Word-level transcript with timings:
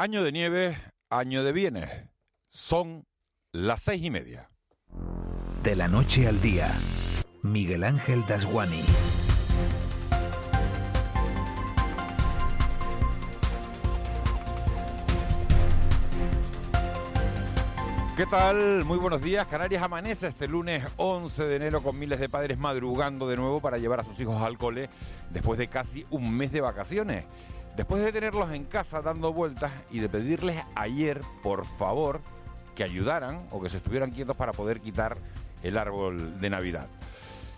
Año 0.00 0.22
de 0.22 0.30
nieve, 0.30 0.78
año 1.10 1.42
de 1.42 1.50
bienes. 1.50 1.90
Son 2.50 3.04
las 3.50 3.82
seis 3.82 4.00
y 4.00 4.10
media. 4.12 4.48
De 5.64 5.74
la 5.74 5.88
noche 5.88 6.28
al 6.28 6.40
día, 6.40 6.72
Miguel 7.42 7.82
Ángel 7.82 8.24
Dasguani. 8.24 8.84
¿Qué 18.16 18.26
tal? 18.26 18.84
Muy 18.84 18.98
buenos 18.98 19.20
días. 19.20 19.48
Canarias 19.48 19.82
amanece 19.82 20.28
este 20.28 20.46
lunes 20.46 20.84
11 20.96 21.44
de 21.44 21.56
enero 21.56 21.82
con 21.82 21.98
miles 21.98 22.20
de 22.20 22.28
padres 22.28 22.56
madrugando 22.56 23.26
de 23.26 23.36
nuevo 23.36 23.60
para 23.60 23.78
llevar 23.78 23.98
a 23.98 24.04
sus 24.04 24.20
hijos 24.20 24.40
al 24.42 24.58
cole 24.58 24.90
después 25.30 25.58
de 25.58 25.66
casi 25.66 26.06
un 26.10 26.36
mes 26.36 26.52
de 26.52 26.60
vacaciones. 26.60 27.24
Después 27.78 28.02
de 28.02 28.10
tenerlos 28.10 28.50
en 28.50 28.64
casa 28.64 29.02
dando 29.02 29.32
vueltas 29.32 29.70
y 29.88 30.00
de 30.00 30.08
pedirles 30.08 30.60
ayer, 30.74 31.20
por 31.44 31.64
favor, 31.64 32.20
que 32.74 32.82
ayudaran 32.82 33.46
o 33.52 33.62
que 33.62 33.70
se 33.70 33.76
estuvieran 33.76 34.10
quietos 34.10 34.36
para 34.36 34.50
poder 34.50 34.80
quitar 34.80 35.16
el 35.62 35.78
árbol 35.78 36.40
de 36.40 36.50
Navidad. 36.50 36.88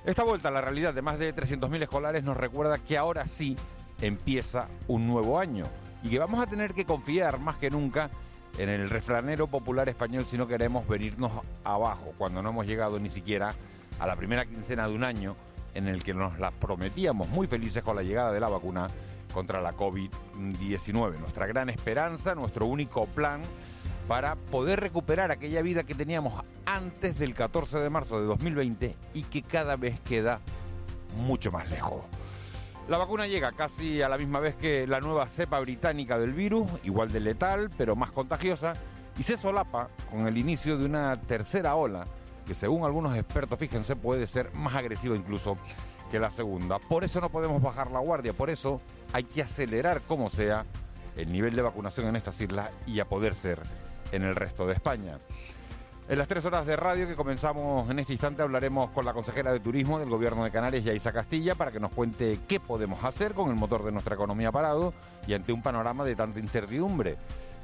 Esta 0.05 0.23
vuelta 0.23 0.49
a 0.49 0.53
la 0.53 0.61
realidad 0.61 0.93
de 0.93 1.01
más 1.01 1.19
de 1.19 1.35
300.000 1.35 1.85
escolares 1.85 2.23
nos 2.23 2.37
recuerda 2.37 2.77
que 2.77 2.99
ahora 2.99 3.27
sí 3.27 3.57
empieza 4.03 4.69
un 4.89 5.07
nuevo 5.07 5.39
año 5.39 5.65
y 6.03 6.11
que 6.11 6.19
vamos 6.19 6.39
a 6.39 6.47
tener 6.47 6.75
que 6.75 6.85
confiar 6.85 7.41
más 7.41 7.57
que 7.57 7.71
nunca 7.71 8.11
en 8.59 8.69
el 8.69 8.91
refranero 8.91 9.47
popular 9.47 9.89
español 9.89 10.27
si 10.29 10.37
no 10.37 10.47
queremos 10.47 10.87
venirnos 10.87 11.33
abajo 11.65 12.13
cuando 12.19 12.43
no 12.43 12.51
hemos 12.51 12.67
llegado 12.67 13.01
ni 13.01 13.09
siquiera 13.09 13.55
a 13.99 14.07
la 14.07 14.17
primera 14.17 14.45
quincena 14.45 14.87
de 14.87 14.95
un 14.95 15.05
año 15.05 15.35
en 15.73 15.89
el 15.89 16.05
que 16.05 16.13
nos 16.13 16.39
la 16.39 16.51
prometíamos 16.51 17.27
muy 17.31 17.47
felices 17.47 17.83
con 17.83 17.97
la 17.97 18.03
llegada 18.03 18.33
de 18.33 18.41
la 18.41 18.51
vacuna 18.51 18.89
contra 19.31 19.61
la 19.61 19.75
COVID-19. 19.77 21.19
Nuestra 21.19 21.47
gran 21.47 21.69
esperanza, 21.71 22.35
nuestro 22.35 22.67
único 22.67 23.07
plan 23.07 23.43
para 24.09 24.37
poder 24.37 24.81
recuperar 24.81 25.31
aquella 25.31 25.63
vida 25.63 25.85
que 25.85 25.95
teníamos 25.95 26.45
antes 26.67 27.19
del 27.19 27.35
14 27.35 27.79
de 27.79 27.91
marzo 27.91 28.21
de 28.21 28.27
2020 28.27 28.97
y 29.15 29.23
que 29.23 29.43
cada 29.43 29.77
vez 29.77 30.01
queda 30.01 30.41
mucho 31.17 31.53
más 31.53 31.69
lejos. 31.71 32.03
La 32.89 32.99
vacuna 32.99 33.29
llega 33.29 33.53
casi 33.53 34.03
a 34.03 34.09
la 34.09 34.19
misma 34.19 34.41
vez 34.41 34.57
que 34.57 34.87
la 34.87 35.01
nueva 35.01 35.29
cepa 35.29 35.61
británica 35.61 36.19
del 36.19 36.33
virus, 36.33 36.69
igual 36.83 37.13
de 37.13 37.21
letal, 37.21 37.71
pero 37.77 37.95
más 37.95 38.11
contagiosa, 38.11 38.75
y 39.17 39.23
se 39.23 39.37
solapa 39.37 39.91
con 40.11 40.27
el 40.27 40.37
inicio 40.39 40.77
de 40.77 40.87
una 40.87 41.21
tercera 41.21 41.77
ola 41.77 42.07
que 42.47 42.55
según 42.57 42.85
algunos 42.85 43.17
expertos, 43.17 43.61
fíjense, 43.61 43.95
puede 43.95 44.27
ser 44.27 44.53
más 44.55 44.75
agresiva 44.75 45.15
incluso 45.15 45.57
que 46.11 46.19
la 46.19 46.31
segunda. 46.31 46.79
Por 46.79 47.05
eso 47.05 47.21
no 47.21 47.31
podemos 47.31 47.63
bajar 47.63 47.91
la 47.91 48.01
guardia, 48.01 48.33
por 48.33 48.51
eso 48.51 48.81
hay 49.13 49.25
que 49.25 49.43
acelerar 49.43 50.03
como 50.03 50.29
sea 50.29 50.67
el 51.17 51.33
nivel 51.33 51.57
de 51.57 51.63
vacunación 51.63 52.09
en 52.09 52.17
estas 52.17 52.41
islas 52.41 52.71
y 52.87 53.01
a 53.01 53.09
poder 53.09 53.35
ser 53.35 53.61
en 54.13 54.23
el 54.23 54.35
resto 54.35 54.67
de 54.67 54.75
España. 54.75 55.19
En 56.09 56.19
las 56.19 56.27
tres 56.27 56.45
horas 56.45 56.67
de 56.67 56.75
radio 56.75 57.07
que 57.07 57.15
comenzamos 57.15 57.89
en 57.89 58.01
este 58.01 58.13
instante 58.13 58.43
hablaremos 58.43 58.91
con 58.91 59.05
la 59.05 59.13
consejera 59.13 59.53
de 59.53 59.61
Turismo 59.61 60.01
del 60.01 60.11
Gobierno 60.11 60.43
de 60.43 60.51
Canarias, 60.51 60.83
Yaisa 60.83 61.13
Castilla, 61.13 61.55
para 61.55 61.71
que 61.71 61.79
nos 61.79 61.93
cuente 61.93 62.41
qué 62.49 62.59
podemos 62.59 63.05
hacer 63.05 63.33
con 63.33 63.49
el 63.49 63.55
motor 63.55 63.85
de 63.85 63.93
nuestra 63.93 64.17
economía 64.17 64.51
parado 64.51 64.93
y 65.29 65.35
ante 65.35 65.53
un 65.53 65.63
panorama 65.63 66.05
de 66.05 66.17
tanta 66.17 66.41
incertidumbre. 66.41 67.17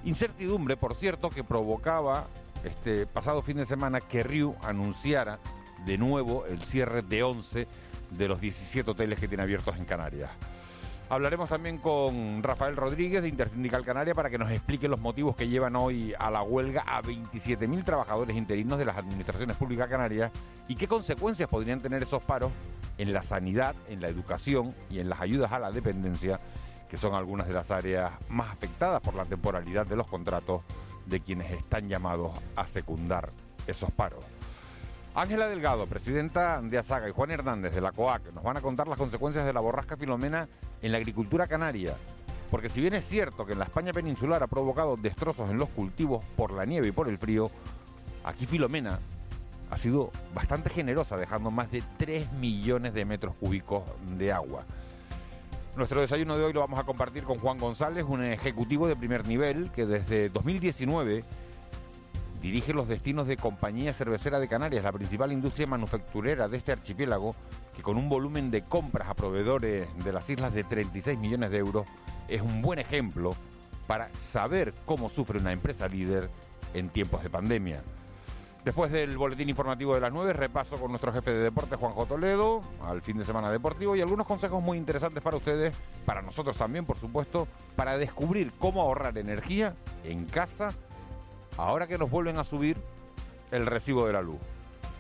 Incertidumbre, 0.05 0.77
por 0.77 0.95
cierto, 0.95 1.31
que 1.31 1.43
provocaba 1.43 2.29
este 2.63 3.07
pasado 3.07 3.43
fin 3.43 3.57
de 3.57 3.67
semana 3.67 4.01
que 4.01 4.23
Riu 4.23 4.55
anunciara 4.63 5.41
de 5.85 5.99
nuevo 5.99 6.47
el 6.47 6.63
cierre 6.63 7.03
de 7.03 7.25
11 7.25 7.67
de 8.11 8.29
los 8.29 8.41
17 8.41 8.91
hoteles 8.91 9.19
que 9.19 9.29
tiene 9.29 9.43
abiertos 9.43 9.77
en 9.77 9.85
Canarias. 9.85 10.31
Hablaremos 11.09 11.49
también 11.49 11.79
con 11.79 12.43
Rafael 12.43 12.75
Rodríguez 12.75 13.23
de 13.23 13.29
Intersindical 13.29 13.85
Canaria 13.85 14.13
para 14.13 14.29
que 14.29 14.39
nos 14.39 14.51
explique 14.51 14.89
los 14.89 14.99
motivos 14.99 15.37
que 15.37 15.47
llevan 15.47 15.77
hoy 15.77 16.13
a 16.19 16.33
la 16.33 16.43
huelga 16.43 16.83
a 16.85 17.01
27.000 17.01 17.85
trabajadores 17.85 18.37
interinos 18.37 18.77
de 18.77 18.87
las 18.87 18.97
administraciones 18.97 19.57
públicas 19.57 19.89
canarias 19.89 20.33
y 20.67 20.75
qué 20.75 20.89
consecuencias 20.89 21.49
podrían 21.49 21.81
tener 21.81 22.03
esos 22.03 22.25
paros 22.25 22.51
en 22.99 23.13
la 23.13 23.23
sanidad, 23.23 23.77
en 23.89 24.01
la 24.01 24.09
educación 24.09 24.75
y 24.91 24.99
en 24.99 25.09
las 25.09 25.21
ayudas 25.21 25.53
a 25.53 25.61
la 25.61 25.71
dependencia, 25.71 26.41
que 26.89 26.97
son 26.97 27.15
algunas 27.15 27.47
de 27.47 27.55
las 27.55 27.71
áreas 27.71 28.11
más 28.29 28.51
afectadas 28.51 29.01
por 29.01 29.15
la 29.15 29.25
temporalidad 29.25 29.87
de 29.87 29.95
los 29.95 30.09
contratos 30.09 30.63
de 31.07 31.21
quienes 31.21 31.53
están 31.53 31.89
llamados 31.89 32.33
a 32.57 32.67
secundar 32.67 33.31
esos 33.69 33.93
paros. 33.93 34.25
Ángela 35.17 35.49
Delgado, 35.49 35.87
presidenta 35.87 36.61
de 36.61 36.77
ASAGA, 36.77 37.09
y 37.09 37.13
Juan 37.13 37.31
Hernández 37.31 37.75
de 37.75 37.81
la 37.81 37.91
COAC 37.91 38.35
nos 38.35 38.45
van 38.45 38.59
a 38.59 38.61
contar 38.61 38.87
las 38.87 38.99
consecuencias 38.99 39.47
de 39.47 39.53
la 39.55 39.61
borrasca 39.61 39.97
Filomena 39.97 40.47
en 40.83 40.93
la 40.93 40.99
agricultura 40.99 41.47
canaria. 41.47 41.97
Porque 42.51 42.69
si 42.69 42.83
bien 42.83 42.93
es 42.93 43.09
cierto 43.09 43.47
que 43.47 43.55
en 43.55 43.61
la 43.61 43.65
España 43.65 43.95
peninsular 43.95 44.43
ha 44.43 44.47
provocado 44.47 44.99
destrozos 44.99 45.49
en 45.49 45.57
los 45.57 45.71
cultivos 45.71 46.23
por 46.37 46.53
la 46.53 46.67
nieve 46.67 46.89
y 46.89 46.93
por 46.93 47.09
el 47.09 47.17
frío, 47.17 47.51
aquí 48.25 48.45
Filomena 48.45 49.01
ha 49.71 49.79
sido 49.79 50.13
bastante 50.35 50.69
generosa, 50.69 51.17
dejando 51.17 51.51
más 51.51 51.71
de 51.71 51.83
3 51.97 52.33
millones 52.33 52.93
de 52.93 53.07
metros 53.07 53.35
cúbicos 53.37 53.85
de 54.19 54.33
agua. 54.33 54.67
Nuestro 55.79 56.03
desayuno 56.03 56.37
de 56.37 56.45
hoy 56.45 56.53
lo 56.53 56.61
vamos 56.61 56.79
a 56.79 56.85
compartir 56.85 57.25
con 57.25 57.39
Juan 57.39 57.57
González, 57.57 58.05
un 58.07 58.23
ejecutivo 58.23 58.87
de 58.87 58.97
primer 58.97 59.27
nivel 59.27 59.71
que 59.71 59.87
desde 59.87 60.29
2019 60.29 61.25
dirige 62.41 62.73
los 62.73 62.89
destinos 62.89 63.27
de 63.27 63.37
Compañía 63.37 63.93
Cervecera 63.93 64.39
de 64.39 64.49
Canarias, 64.49 64.85
la 64.85 64.93
principal 64.93 65.33
industria 65.33 65.67
manufacturera 65.67 66.49
de 66.49 66.57
este 66.57 66.73
archipiélago, 66.73 67.35
que 67.75 67.83
con 67.83 67.97
un 67.97 68.09
volumen 68.09 68.51
de 68.51 68.63
compras 68.63 69.09
a 69.09 69.15
proveedores 69.15 69.89
de 70.05 70.13
las 70.13 70.29
islas 70.31 70.53
de 70.53 70.65
36 70.65 71.19
millones 71.19 71.51
de 71.51 71.59
euros, 71.59 71.87
es 72.29 72.41
un 72.41 72.63
buen 72.63 72.79
ejemplo 72.79 73.35
para 73.87 74.11
saber 74.17 74.75
cómo 74.85 75.09
sufre 75.09 75.39
una 75.39 75.53
empresa 75.53 75.89
líder 75.89 76.31
en 76.75 76.89
tiempos 76.89 77.23
de 77.23 77.31
pandemia. 77.31 77.83
Después 78.65 78.91
del 78.91 79.17
boletín 79.17 79.49
informativo 79.49 79.95
de 79.95 80.01
las 80.01 80.13
9, 80.13 80.33
repaso 80.33 80.77
con 80.77 80.91
nuestro 80.91 81.13
jefe 81.13 81.31
de 81.31 81.39
deporte, 81.41 81.77
Juanjo 81.77 82.07
Toledo, 82.07 82.63
al 82.83 83.01
fin 83.01 83.17
de 83.17 83.25
semana 83.25 83.49
deportivo 83.49 83.95
y 83.95 84.01
algunos 84.01 84.27
consejos 84.27 84.61
muy 84.61 84.77
interesantes 84.77 85.23
para 85.23 85.37
ustedes, 85.37 85.77
para 86.05 86.21
nosotros 86.21 86.57
también, 86.57 86.85
por 86.85 86.99
supuesto, 86.99 87.47
para 87.77 87.97
descubrir 87.97 88.51
cómo 88.59 88.83
ahorrar 88.83 89.17
energía 89.19 89.77
en 90.03 90.25
casa 90.25 90.71
ahora 91.57 91.87
que 91.87 91.99
nos 91.99 92.11
vuelven 92.11 92.39
a 92.39 92.45
subir 92.45 92.77
el 93.51 93.67
recibo 93.67 94.07
de 94.07 94.13
la 94.13 94.23
luz. 94.23 94.41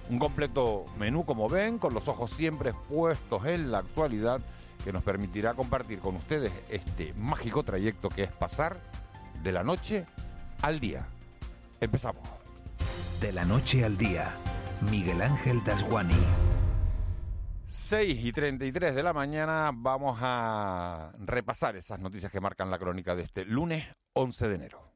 Un 0.09 0.19
completo 0.19 0.84
menú, 0.99 1.25
como 1.25 1.49
ven, 1.49 1.78
con 1.78 1.93
los 1.93 2.09
ojos 2.09 2.31
siempre 2.31 2.72
puestos 2.89 3.44
en 3.47 3.72
la 3.72 3.78
actualidad, 3.78 4.41
que 4.84 4.93
nos 4.93 5.03
permitirá 5.03 5.55
compartir 5.55 5.99
con 5.99 6.17
ustedes 6.17 6.53
este 6.69 7.12
mágico 7.15 7.65
trayecto 7.65 8.09
que 8.09 8.22
es 8.22 8.33
pasar 8.33 8.78
de 9.43 9.53
la 9.53 9.65
noche 9.65 10.06
al 10.62 10.78
día. 10.78 11.06
Empezamos. 11.81 12.22
De 13.21 13.33
la 13.33 13.44
noche 13.44 13.84
al 13.84 13.97
día, 13.97 14.33
Miguel 14.91 15.23
Ángel 15.23 15.65
Dasguani. 15.65 16.15
6 17.67 18.25
y 18.25 18.33
33 18.33 18.94
de 18.94 19.03
la 19.03 19.12
mañana 19.12 19.73
vamos 19.75 20.19
a 20.23 21.12
repasar 21.19 21.77
esas 21.77 21.99
noticias 21.99 22.31
que 22.31 22.41
marcan 22.41 22.71
la 22.71 22.78
crónica 22.78 23.17
de 23.17 23.23
este 23.23 23.44
lunes 23.44 23.87
11 24.12 24.49
de 24.49 24.55
enero. 24.55 24.95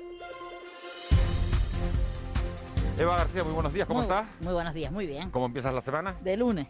Eva 3.01 3.17
García, 3.17 3.43
muy 3.43 3.53
buenos 3.53 3.73
días, 3.73 3.87
¿cómo 3.87 4.01
muy, 4.01 4.07
estás? 4.07 4.27
Muy 4.41 4.53
buenos 4.53 4.75
días, 4.75 4.91
muy 4.91 5.07
bien. 5.07 5.31
¿Cómo 5.31 5.47
empiezas 5.47 5.73
la 5.73 5.81
semana? 5.81 6.13
De 6.21 6.37
lunes. 6.37 6.67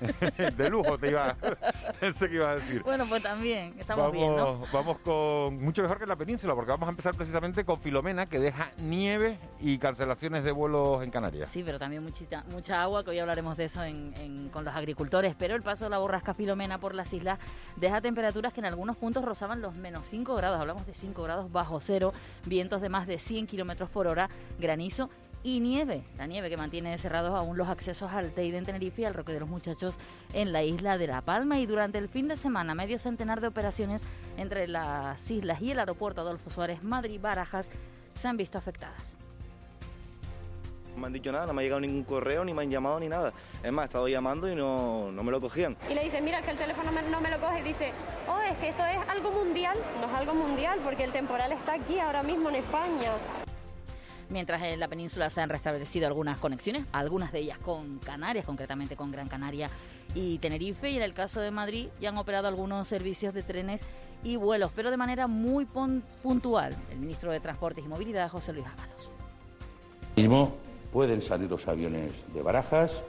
de 0.56 0.70
lujo 0.70 0.98
te 0.98 1.10
iba, 1.10 1.36
pensé 2.00 2.28
que 2.28 2.34
iba 2.34 2.50
a 2.50 2.54
decir. 2.56 2.82
Bueno, 2.82 3.06
pues 3.08 3.22
también, 3.22 3.72
estamos 3.78 4.06
vamos, 4.06 4.12
bien, 4.12 4.34
¿no? 4.34 4.60
Vamos 4.72 4.98
con 4.98 5.60
mucho 5.62 5.82
mejor 5.82 6.00
que 6.00 6.06
la 6.06 6.16
península, 6.16 6.56
porque 6.56 6.72
vamos 6.72 6.88
a 6.88 6.90
empezar 6.90 7.14
precisamente 7.14 7.64
con 7.64 7.78
Filomena, 7.80 8.26
que 8.26 8.40
deja 8.40 8.72
nieve 8.78 9.38
y 9.60 9.78
cancelaciones 9.78 10.42
de 10.42 10.50
vuelos 10.50 11.04
en 11.04 11.12
Canarias. 11.12 11.48
Sí, 11.52 11.62
pero 11.64 11.78
también 11.78 12.02
muchita, 12.02 12.44
mucha 12.50 12.82
agua, 12.82 13.04
que 13.04 13.10
hoy 13.10 13.20
hablaremos 13.20 13.56
de 13.56 13.66
eso 13.66 13.84
en, 13.84 14.14
en- 14.18 14.48
con 14.48 14.64
los 14.64 14.74
agricultores. 14.74 15.36
Pero 15.38 15.54
el 15.54 15.62
paso 15.62 15.84
de 15.84 15.90
la 15.90 15.98
borrasca 15.98 16.34
Filomena 16.34 16.78
por 16.78 16.92
las 16.94 17.12
islas 17.12 17.38
deja 17.76 18.00
temperaturas 18.00 18.52
que 18.52 18.60
en 18.60 18.66
algunos 18.66 18.96
puntos 18.96 19.24
rozaban 19.24 19.60
los 19.60 19.76
menos 19.76 20.06
5 20.06 20.34
grados. 20.34 20.60
Hablamos 20.60 20.86
de 20.86 20.94
5 20.94 21.22
grados 21.22 21.52
bajo 21.52 21.80
cero, 21.80 22.12
vientos 22.46 22.80
de 22.82 22.88
más 22.88 23.06
de 23.06 23.18
100 23.20 23.46
kilómetros 23.46 23.90
por 23.90 24.08
hora, 24.08 24.28
granizo 24.58 25.08
y 25.42 25.60
nieve. 25.60 26.02
La 26.16 26.26
nieve 26.26 26.50
que 26.50 26.56
mantiene 26.56 26.96
cerrados 26.98 27.34
aún 27.34 27.56
los 27.56 27.68
accesos 27.68 28.10
al 28.12 28.32
Teide 28.32 28.58
en 28.58 28.64
Tenerife 28.64 29.02
y 29.02 29.04
al 29.04 29.14
Roque 29.14 29.32
de 29.32 29.40
los 29.40 29.48
Muchachos 29.48 29.94
en 30.32 30.52
la 30.52 30.62
isla 30.62 30.98
de 30.98 31.06
La 31.06 31.20
Palma. 31.22 31.58
Y 31.58 31.66
durante 31.66 31.98
el 31.98 32.08
fin 32.08 32.28
de 32.28 32.36
semana, 32.36 32.74
medio 32.74 32.98
centenar 32.98 33.40
de 33.40 33.48
operaciones 33.48 34.02
entre 34.36 34.66
las 34.66 35.30
islas 35.30 35.60
y 35.60 35.70
el 35.70 35.78
aeropuerto 35.78 36.20
Adolfo 36.20 36.50
Suárez 36.50 36.82
Madrid-Barajas 36.82 37.70
se 38.14 38.28
han 38.28 38.36
visto 38.36 38.58
afectadas. 38.58 39.16
No 40.94 41.02
me 41.02 41.06
han 41.06 41.12
dicho 41.12 41.30
nada, 41.30 41.46
no 41.46 41.52
me 41.52 41.62
ha 41.62 41.64
llegado 41.64 41.80
ningún 41.80 42.02
correo, 42.02 42.44
ni 42.44 42.52
me 42.52 42.62
han 42.62 42.70
llamado, 42.70 42.98
ni 42.98 43.08
nada. 43.08 43.32
Es 43.62 43.70
más, 43.70 43.84
he 43.84 43.86
estado 43.86 44.08
llamando 44.08 44.50
y 44.50 44.56
no, 44.56 45.12
no 45.12 45.22
me 45.22 45.30
lo 45.30 45.40
cogían. 45.40 45.76
Y 45.88 45.94
le 45.94 46.02
dice, 46.02 46.20
mira, 46.20 46.42
que 46.42 46.50
el 46.50 46.56
teléfono 46.56 46.90
no 46.90 47.20
me 47.20 47.30
lo 47.30 47.38
coge. 47.38 47.60
Y 47.60 47.62
dice, 47.62 47.92
oh, 48.28 48.40
es 48.40 48.58
que 48.58 48.70
esto 48.70 48.84
es 48.84 48.98
algo 49.08 49.30
mundial. 49.30 49.78
No 50.00 50.08
es 50.08 50.14
algo 50.14 50.34
mundial 50.34 50.80
porque 50.82 51.04
el 51.04 51.12
temporal 51.12 51.52
está 51.52 51.74
aquí 51.74 52.00
ahora 52.00 52.24
mismo 52.24 52.48
en 52.48 52.56
España. 52.56 53.12
Mientras 54.30 54.62
en 54.62 54.78
la 54.78 54.88
península 54.88 55.30
se 55.30 55.40
han 55.40 55.48
restablecido 55.48 56.06
algunas 56.06 56.38
conexiones, 56.38 56.84
algunas 56.92 57.32
de 57.32 57.38
ellas 57.40 57.58
con 57.58 57.98
Canarias, 57.98 58.44
concretamente 58.44 58.94
con 58.94 59.10
Gran 59.10 59.28
Canaria 59.28 59.70
y 60.14 60.38
Tenerife, 60.38 60.90
y 60.90 60.96
en 60.96 61.02
el 61.02 61.14
caso 61.14 61.40
de 61.40 61.50
Madrid 61.50 61.88
ya 61.98 62.10
han 62.10 62.18
operado 62.18 62.46
algunos 62.46 62.86
servicios 62.86 63.32
de 63.32 63.42
trenes 63.42 63.80
y 64.22 64.36
vuelos, 64.36 64.70
pero 64.76 64.90
de 64.90 64.98
manera 64.98 65.28
muy 65.28 65.66
puntual. 66.22 66.76
El 66.90 66.98
ministro 66.98 67.32
de 67.32 67.40
Transportes 67.40 67.84
y 67.84 67.88
Movilidad, 67.88 68.28
José 68.28 68.52
Luis 68.52 68.66
Ábalos. 68.66 69.10
Pueden 70.92 71.22
salir 71.22 71.50
los 71.50 71.68
aviones 71.68 72.12
de 72.32 72.42
barajas 72.42 73.02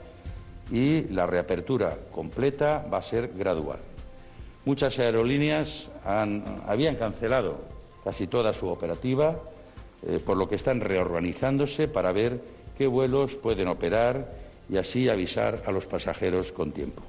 y 0.70 1.02
la 1.08 1.26
reapertura 1.26 1.96
completa 2.12 2.86
va 2.92 2.98
a 2.98 3.02
ser 3.02 3.32
gradual. 3.34 3.78
Muchas 4.66 4.98
aerolíneas 4.98 5.88
habían 6.66 6.96
cancelado 6.96 7.58
casi 8.04 8.26
toda 8.26 8.52
su 8.52 8.68
operativa 8.68 9.36
eh, 10.06 10.20
por 10.24 10.36
lo 10.36 10.48
que 10.48 10.54
están 10.54 10.80
reorganizándose 10.80 11.88
para 11.88 12.12
ver 12.12 12.40
qué 12.76 12.86
vuelos 12.86 13.36
pueden 13.36 13.68
operar 13.68 14.32
y 14.68 14.78
así 14.78 15.08
avisar 15.08 15.62
a 15.66 15.72
los 15.72 15.86
pasajeros 15.86 16.52
con 16.52 16.72
tiempo. 16.72 17.02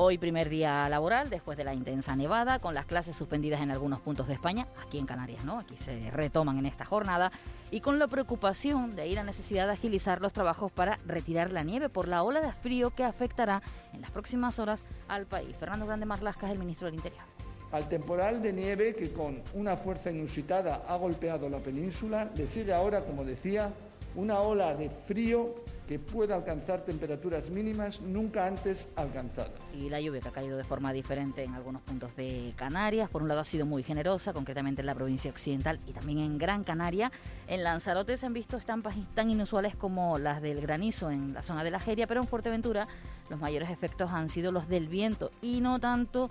Hoy 0.00 0.16
primer 0.16 0.48
día 0.48 0.88
laboral 0.88 1.28
después 1.28 1.58
de 1.58 1.64
la 1.64 1.74
intensa 1.74 2.14
nevada, 2.14 2.60
con 2.60 2.72
las 2.72 2.86
clases 2.86 3.16
suspendidas 3.16 3.60
en 3.60 3.72
algunos 3.72 3.98
puntos 3.98 4.28
de 4.28 4.34
España, 4.34 4.68
aquí 4.80 4.96
en 4.96 5.06
Canarias, 5.06 5.44
¿no? 5.44 5.58
Aquí 5.58 5.74
se 5.74 6.12
retoman 6.12 6.56
en 6.58 6.66
esta 6.66 6.84
jornada 6.84 7.32
y 7.72 7.80
con 7.80 7.98
la 7.98 8.06
preocupación 8.06 8.94
de 8.94 9.08
ir 9.08 9.16
la 9.16 9.24
necesidad 9.24 9.66
de 9.66 9.72
agilizar 9.72 10.20
los 10.20 10.32
trabajos 10.32 10.70
para 10.70 11.00
retirar 11.04 11.50
la 11.50 11.64
nieve 11.64 11.88
por 11.88 12.06
la 12.06 12.22
ola 12.22 12.40
de 12.40 12.52
frío 12.52 12.90
que 12.90 13.02
afectará 13.02 13.60
en 13.92 14.00
las 14.00 14.12
próximas 14.12 14.60
horas 14.60 14.84
al 15.08 15.26
país. 15.26 15.56
Fernando 15.56 15.86
Grande 15.86 16.06
Marlasca 16.06 16.48
el 16.48 16.60
ministro 16.60 16.86
del 16.86 16.94
Interior 16.94 17.37
al 17.72 17.88
temporal 17.88 18.42
de 18.42 18.52
nieve 18.52 18.94
que 18.94 19.12
con 19.12 19.42
una 19.54 19.76
fuerza 19.76 20.10
inusitada 20.10 20.82
ha 20.88 20.96
golpeado 20.96 21.48
la 21.48 21.58
península, 21.58 22.30
le 22.34 22.46
sigue 22.46 22.72
ahora, 22.72 23.04
como 23.04 23.24
decía, 23.24 23.72
una 24.14 24.40
ola 24.40 24.74
de 24.74 24.90
frío 24.90 25.54
que 25.86 25.98
pueda 25.98 26.34
alcanzar 26.34 26.84
temperaturas 26.84 27.48
mínimas 27.48 28.00
nunca 28.02 28.46
antes 28.46 28.88
alcanzadas. 28.96 29.52
Y 29.74 29.88
la 29.88 30.00
lluvia 30.00 30.20
que 30.20 30.28
ha 30.28 30.32
caído 30.32 30.58
de 30.58 30.64
forma 30.64 30.92
diferente 30.92 31.42
en 31.42 31.54
algunos 31.54 31.80
puntos 31.80 32.14
de 32.14 32.52
Canarias, 32.56 33.08
por 33.08 33.22
un 33.22 33.28
lado 33.28 33.40
ha 33.40 33.44
sido 33.44 33.64
muy 33.64 33.82
generosa, 33.82 34.34
concretamente 34.34 34.82
en 34.82 34.86
la 34.86 34.94
provincia 34.94 35.30
occidental 35.30 35.80
y 35.86 35.92
también 35.92 36.18
en 36.18 36.36
Gran 36.36 36.62
Canaria. 36.62 37.10
En 37.46 37.64
Lanzarote 37.64 38.18
se 38.18 38.26
han 38.26 38.34
visto 38.34 38.58
estampas 38.58 38.96
tan 39.14 39.30
inusuales 39.30 39.76
como 39.76 40.18
las 40.18 40.42
del 40.42 40.60
granizo 40.60 41.10
en 41.10 41.32
la 41.32 41.42
zona 41.42 41.64
de 41.64 41.70
la 41.70 41.80
Jeria, 41.80 42.06
pero 42.06 42.20
en 42.20 42.26
Fuerteventura 42.26 42.86
los 43.30 43.40
mayores 43.40 43.70
efectos 43.70 44.10
han 44.10 44.28
sido 44.28 44.52
los 44.52 44.68
del 44.68 44.88
viento 44.88 45.30
y 45.40 45.62
no 45.62 45.78
tanto 45.78 46.28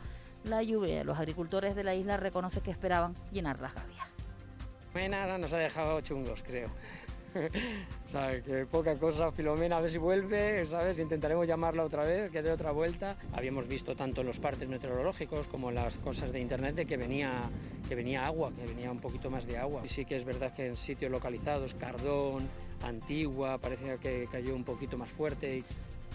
la 0.48 0.64
lluvia. 0.64 1.04
Los 1.04 1.18
agricultores 1.18 1.76
de 1.76 1.84
la 1.84 1.96
isla 1.96 2.18
reconocen 2.18 2.64
que 2.64 2.72
esperaban 2.72 3.16
llenar 3.32 3.60
las 3.60 3.74
gavias. 3.74 4.08
Filomena 4.94 5.38
nos 5.38 5.54
ha 5.54 5.58
dejado 5.58 6.02
chungos, 6.02 6.42
creo. 6.44 6.70
o 8.08 8.10
sea, 8.10 8.42
que 8.42 8.66
poca 8.66 8.96
cosa, 8.96 9.32
Filomena, 9.32 9.78
a 9.78 9.82
ver 9.82 9.92
si 9.92 9.98
vuelve, 9.98 10.66
¿sabes? 10.66 10.98
Intentaremos 10.98 11.46
llamarla 11.46 11.84
otra 11.84 12.04
vez, 12.04 12.32
que 12.32 12.42
dé 12.42 12.52
otra 12.52 12.72
vuelta. 12.72 13.16
Habíamos 13.34 13.68
visto 13.68 13.96
tanto 13.96 14.22
en 14.22 14.28
los 14.28 14.40
partes 14.40 14.68
meteorológicos 14.68 15.48
como 15.48 15.70
en 15.70 15.76
las 15.76 15.98
cosas 15.98 16.32
de 16.32 16.40
internet 16.40 16.76
de 16.76 16.86
que 16.86 16.98
venía, 16.98 17.44
que 17.88 17.96
venía 17.96 18.26
agua, 18.26 18.52
que 18.56 18.66
venía 18.66 18.92
un 18.92 19.00
poquito 19.00 19.30
más 19.30 19.46
de 19.46 19.58
agua. 19.58 19.82
Y 19.84 19.88
sí 19.88 20.06
que 20.06 20.16
es 20.16 20.26
verdad 20.26 20.54
que 20.54 20.68
en 20.68 20.78
sitios 20.78 21.12
localizados, 21.12 21.74
Cardón, 21.76 22.48
Antigua, 22.84 23.58
parecía 23.60 23.98
que 23.98 24.28
cayó 24.32 24.56
un 24.56 24.64
poquito 24.64 24.98
más 24.98 25.10
fuerte. 25.10 25.64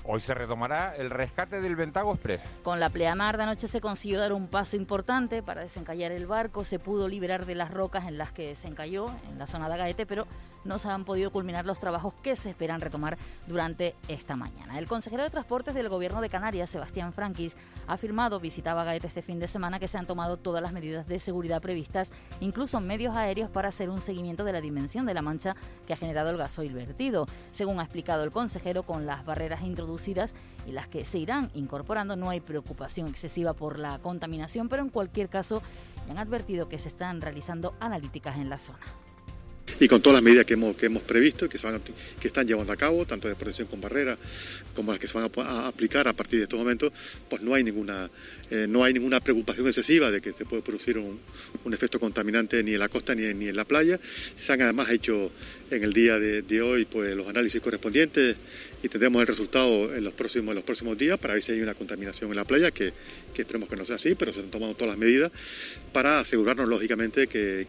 Hoy 0.04 0.20
se 0.20 0.34
retomará 0.34 0.94
el 0.96 1.10
rescate 1.10 1.60
del 1.60 1.76
Ventago 1.76 2.12
Express. 2.12 2.40
Con 2.64 2.80
la 2.80 2.90
pleamar 2.90 3.36
de 3.36 3.44
anoche 3.44 3.68
se 3.68 3.80
consiguió 3.80 4.18
dar 4.18 4.32
un 4.32 4.48
paso 4.48 4.76
importante 4.76 5.42
para 5.42 5.60
desencallar 5.60 6.10
el 6.10 6.26
barco. 6.26 6.64
Se 6.64 6.80
pudo 6.80 7.06
liberar 7.06 7.46
de 7.46 7.54
las 7.54 7.70
rocas 7.70 8.08
en 8.08 8.18
las 8.18 8.32
que 8.32 8.56
se 8.56 8.66
encalló 8.66 9.06
en 9.30 9.38
la 9.38 9.46
zona 9.46 9.68
de 9.68 9.74
Agaete, 9.74 10.04
pero 10.04 10.26
no 10.64 10.78
se 10.78 10.88
han 10.88 11.04
podido 11.04 11.30
culminar 11.30 11.66
los 11.66 11.80
trabajos 11.80 12.14
que 12.22 12.36
se 12.36 12.50
esperan 12.50 12.80
retomar 12.80 13.18
durante 13.46 13.94
esta 14.08 14.36
mañana. 14.36 14.78
El 14.78 14.86
consejero 14.86 15.22
de 15.22 15.30
Transportes 15.30 15.74
del 15.74 15.88
Gobierno 15.88 16.20
de 16.20 16.28
Canarias, 16.28 16.70
Sebastián 16.70 17.12
Franquis, 17.12 17.56
ha 17.86 17.94
afirmado, 17.94 18.40
visitaba 18.40 18.84
Gaete 18.84 19.06
este 19.06 19.22
fin 19.22 19.40
de 19.40 19.48
semana, 19.48 19.78
que 19.78 19.88
se 19.88 19.98
han 19.98 20.06
tomado 20.06 20.36
todas 20.36 20.62
las 20.62 20.72
medidas 20.72 21.06
de 21.06 21.18
seguridad 21.18 21.60
previstas, 21.60 22.12
incluso 22.40 22.80
medios 22.80 23.16
aéreos, 23.16 23.50
para 23.50 23.68
hacer 23.68 23.90
un 23.90 24.00
seguimiento 24.00 24.44
de 24.44 24.52
la 24.52 24.60
dimensión 24.60 25.06
de 25.06 25.14
la 25.14 25.22
mancha 25.22 25.56
que 25.86 25.92
ha 25.92 25.96
generado 25.96 26.30
el 26.30 26.36
gasoil 26.36 26.72
vertido. 26.72 27.26
Según 27.52 27.80
ha 27.80 27.84
explicado 27.84 28.24
el 28.24 28.30
consejero, 28.30 28.84
con 28.84 29.06
las 29.06 29.24
barreras 29.24 29.62
introducidas 29.62 30.34
y 30.66 30.72
las 30.72 30.88
que 30.88 31.04
se 31.04 31.18
irán 31.18 31.50
incorporando, 31.54 32.16
no 32.16 32.30
hay 32.30 32.40
preocupación 32.40 33.08
excesiva 33.08 33.52
por 33.54 33.78
la 33.78 33.98
contaminación, 33.98 34.68
pero 34.68 34.82
en 34.82 34.90
cualquier 34.90 35.28
caso, 35.28 35.62
han 36.08 36.18
advertido 36.18 36.68
que 36.68 36.78
se 36.78 36.88
están 36.88 37.20
realizando 37.20 37.74
analíticas 37.80 38.36
en 38.36 38.50
la 38.50 38.58
zona 38.58 39.01
y 39.80 39.88
con 39.88 40.00
todas 40.00 40.14
las 40.14 40.22
medidas 40.22 40.44
que 40.46 40.54
hemos, 40.54 40.76
que 40.76 40.86
hemos 40.86 41.02
previsto 41.02 41.46
y 41.46 41.48
que, 41.48 41.58
se 41.58 41.66
van 41.66 41.80
que 41.80 42.26
están 42.26 42.46
llevando 42.46 42.72
a 42.72 42.76
cabo, 42.76 43.04
tanto 43.04 43.28
de 43.28 43.34
protección 43.34 43.68
con 43.68 43.80
barreras 43.80 44.18
como 44.74 44.92
las 44.92 45.00
que 45.00 45.08
se 45.08 45.18
van 45.18 45.30
a, 45.36 45.66
aplicar 45.66 46.08
a 46.08 46.12
partir 46.12 46.38
de 46.38 46.44
estos 46.44 46.58
momentos, 46.58 46.92
pues 47.28 47.42
no 47.42 47.54
hay 47.54 47.64
ninguna, 47.64 48.10
eh, 48.50 48.66
no 48.68 48.84
hay 48.84 48.92
ninguna 48.92 49.20
preocupación 49.20 49.66
excesiva 49.66 50.10
de 50.10 50.20
que 50.20 50.32
se 50.32 50.44
puede 50.44 50.62
producir 50.62 50.98
un, 50.98 51.20
efecto 51.72 51.98
contaminante 51.98 52.62
ni 52.62 52.74
en 52.74 52.78
la 52.78 52.88
costa 52.88 53.14
ni 53.14 53.24
en, 53.24 53.56
la 53.56 53.64
playa. 53.64 53.98
Se 54.36 54.52
han 54.52 54.62
además 54.62 54.90
hecho 54.90 55.32
en 55.72 55.84
el 55.84 55.92
día 55.92 56.18
de, 56.18 56.62
hoy 56.62 56.84
pues, 56.84 57.14
los 57.14 57.28
análisis 57.28 57.60
correspondientes 57.60 58.36
y 58.82 58.88
tendremos 58.88 59.20
el 59.20 59.26
resultado 59.26 59.94
en 59.94 60.04
los 60.04 60.12
próximos, 60.12 60.50
en 60.50 60.56
los 60.56 60.64
próximos 60.64 60.98
días 60.98 61.18
para 61.18 61.34
ver 61.34 61.42
si 61.42 61.52
hay 61.52 61.60
una 61.60 61.74
contaminación 61.74 62.30
en 62.30 62.36
la 62.36 62.44
playa, 62.44 62.70
que, 62.70 62.92
que 63.34 63.42
esperemos 63.42 63.68
que 63.68 63.76
no 63.76 63.84
sea 63.84 63.96
así, 63.96 64.14
pero 64.14 64.32
se 64.32 64.40
han 64.40 64.50
tomado 64.50 64.74
todas 64.74 64.90
las 64.90 64.98
medidas 64.98 65.32
para 65.92 66.20
asegurarnos 66.20 66.68
lógicamente 66.68 67.26
que, 67.26 67.66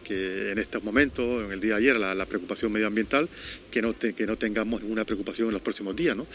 en 0.50 0.58
estos 0.58 0.82
momentos, 0.82 1.44
en 1.44 1.52
el 1.52 1.60
día 1.60 1.74
de 1.74 1.78
ayer, 1.78 1.96
la, 1.96 2.26
preocupación 2.26 2.72
medioambiental, 2.72 3.28
que 3.70 3.82
no, 3.82 3.94
que 3.98 4.26
no 4.26 4.36
tengamos 4.36 4.82
ninguna 4.82 5.04
preocupación 5.04 5.48
en 5.48 5.54
los 5.54 5.62
próximos 5.62 5.94
días. 5.94 6.16
¿no? 6.16 6.26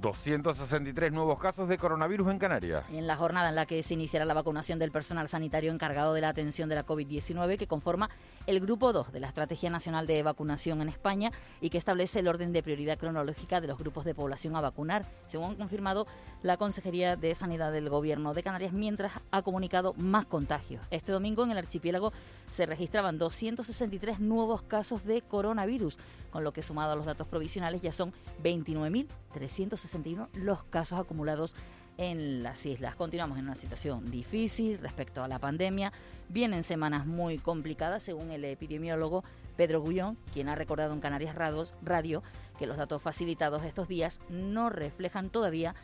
263 0.00 1.12
nuevos 1.12 1.38
casos 1.38 1.68
de 1.68 1.78
coronavirus 1.78 2.30
en 2.30 2.38
Canarias. 2.38 2.84
En 2.90 3.06
la 3.06 3.16
jornada 3.16 3.50
en 3.50 3.54
la 3.54 3.66
que 3.66 3.82
se 3.82 3.94
iniciará 3.94 4.24
la 4.24 4.34
vacunación 4.34 4.78
del 4.78 4.90
personal 4.90 5.28
sanitario 5.28 5.72
encargado 5.72 6.14
de 6.14 6.20
la 6.20 6.30
atención 6.30 6.68
de 6.68 6.74
la 6.74 6.86
COVID-19, 6.86 7.58
que 7.58 7.66
conforma 7.66 8.08
el 8.46 8.60
Grupo 8.60 8.92
2 8.92 9.12
de 9.12 9.20
la 9.20 9.28
Estrategia 9.28 9.70
Nacional 9.70 10.06
de 10.06 10.22
Vacunación 10.22 10.80
en 10.80 10.88
España 10.88 11.30
y 11.60 11.70
que 11.70 11.78
establece 11.78 12.20
el 12.20 12.28
orden 12.28 12.52
de 12.52 12.62
prioridad 12.62 12.98
cronológica 12.98 13.60
de 13.60 13.68
los 13.68 13.78
grupos 13.78 14.04
de 14.04 14.14
población 14.14 14.56
a 14.56 14.60
vacunar, 14.60 15.04
según 15.28 15.52
ha 15.52 15.56
confirmado 15.56 16.06
la 16.42 16.56
Consejería 16.56 17.16
de 17.16 17.34
Sanidad 17.34 17.70
del 17.70 17.90
Gobierno 17.90 18.32
de 18.32 18.42
Canarias, 18.42 18.72
mientras 18.72 19.12
ha 19.30 19.42
comunicado 19.42 19.92
más 19.94 20.24
contagios. 20.24 20.82
Este 20.90 21.12
domingo 21.12 21.44
en 21.44 21.50
el 21.50 21.58
archipiélago 21.58 22.12
se 22.52 22.66
registraban 22.66 23.18
263 23.18 24.20
nuevos 24.20 24.62
casos 24.62 25.04
de 25.04 25.22
coronavirus, 25.22 25.98
con 26.30 26.44
lo 26.44 26.52
que 26.52 26.62
sumado 26.62 26.92
a 26.92 26.96
los 26.96 27.06
datos 27.06 27.26
provisionales 27.26 27.82
ya 27.82 27.92
son 27.92 28.12
29.361 28.42 30.28
los 30.34 30.62
casos 30.64 30.98
acumulados 30.98 31.54
en 31.98 32.42
las 32.42 32.64
islas. 32.64 32.96
Continuamos 32.96 33.38
en 33.38 33.44
una 33.44 33.54
situación 33.54 34.10
difícil 34.10 34.78
respecto 34.78 35.22
a 35.22 35.28
la 35.28 35.38
pandemia. 35.38 35.92
Vienen 36.28 36.64
semanas 36.64 37.06
muy 37.06 37.38
complicadas, 37.38 38.02
según 38.02 38.30
el 38.30 38.44
epidemiólogo 38.44 39.22
Pedro 39.56 39.82
Gullón, 39.82 40.16
quien 40.32 40.48
ha 40.48 40.54
recordado 40.54 40.94
en 40.94 41.00
Canarias 41.00 41.34
Radio 41.34 42.22
que 42.58 42.66
los 42.66 42.76
datos 42.76 43.02
facilitados 43.02 43.62
estos 43.64 43.88
días 43.88 44.20
no 44.28 44.70
reflejan 44.70 45.30
todavía 45.30 45.74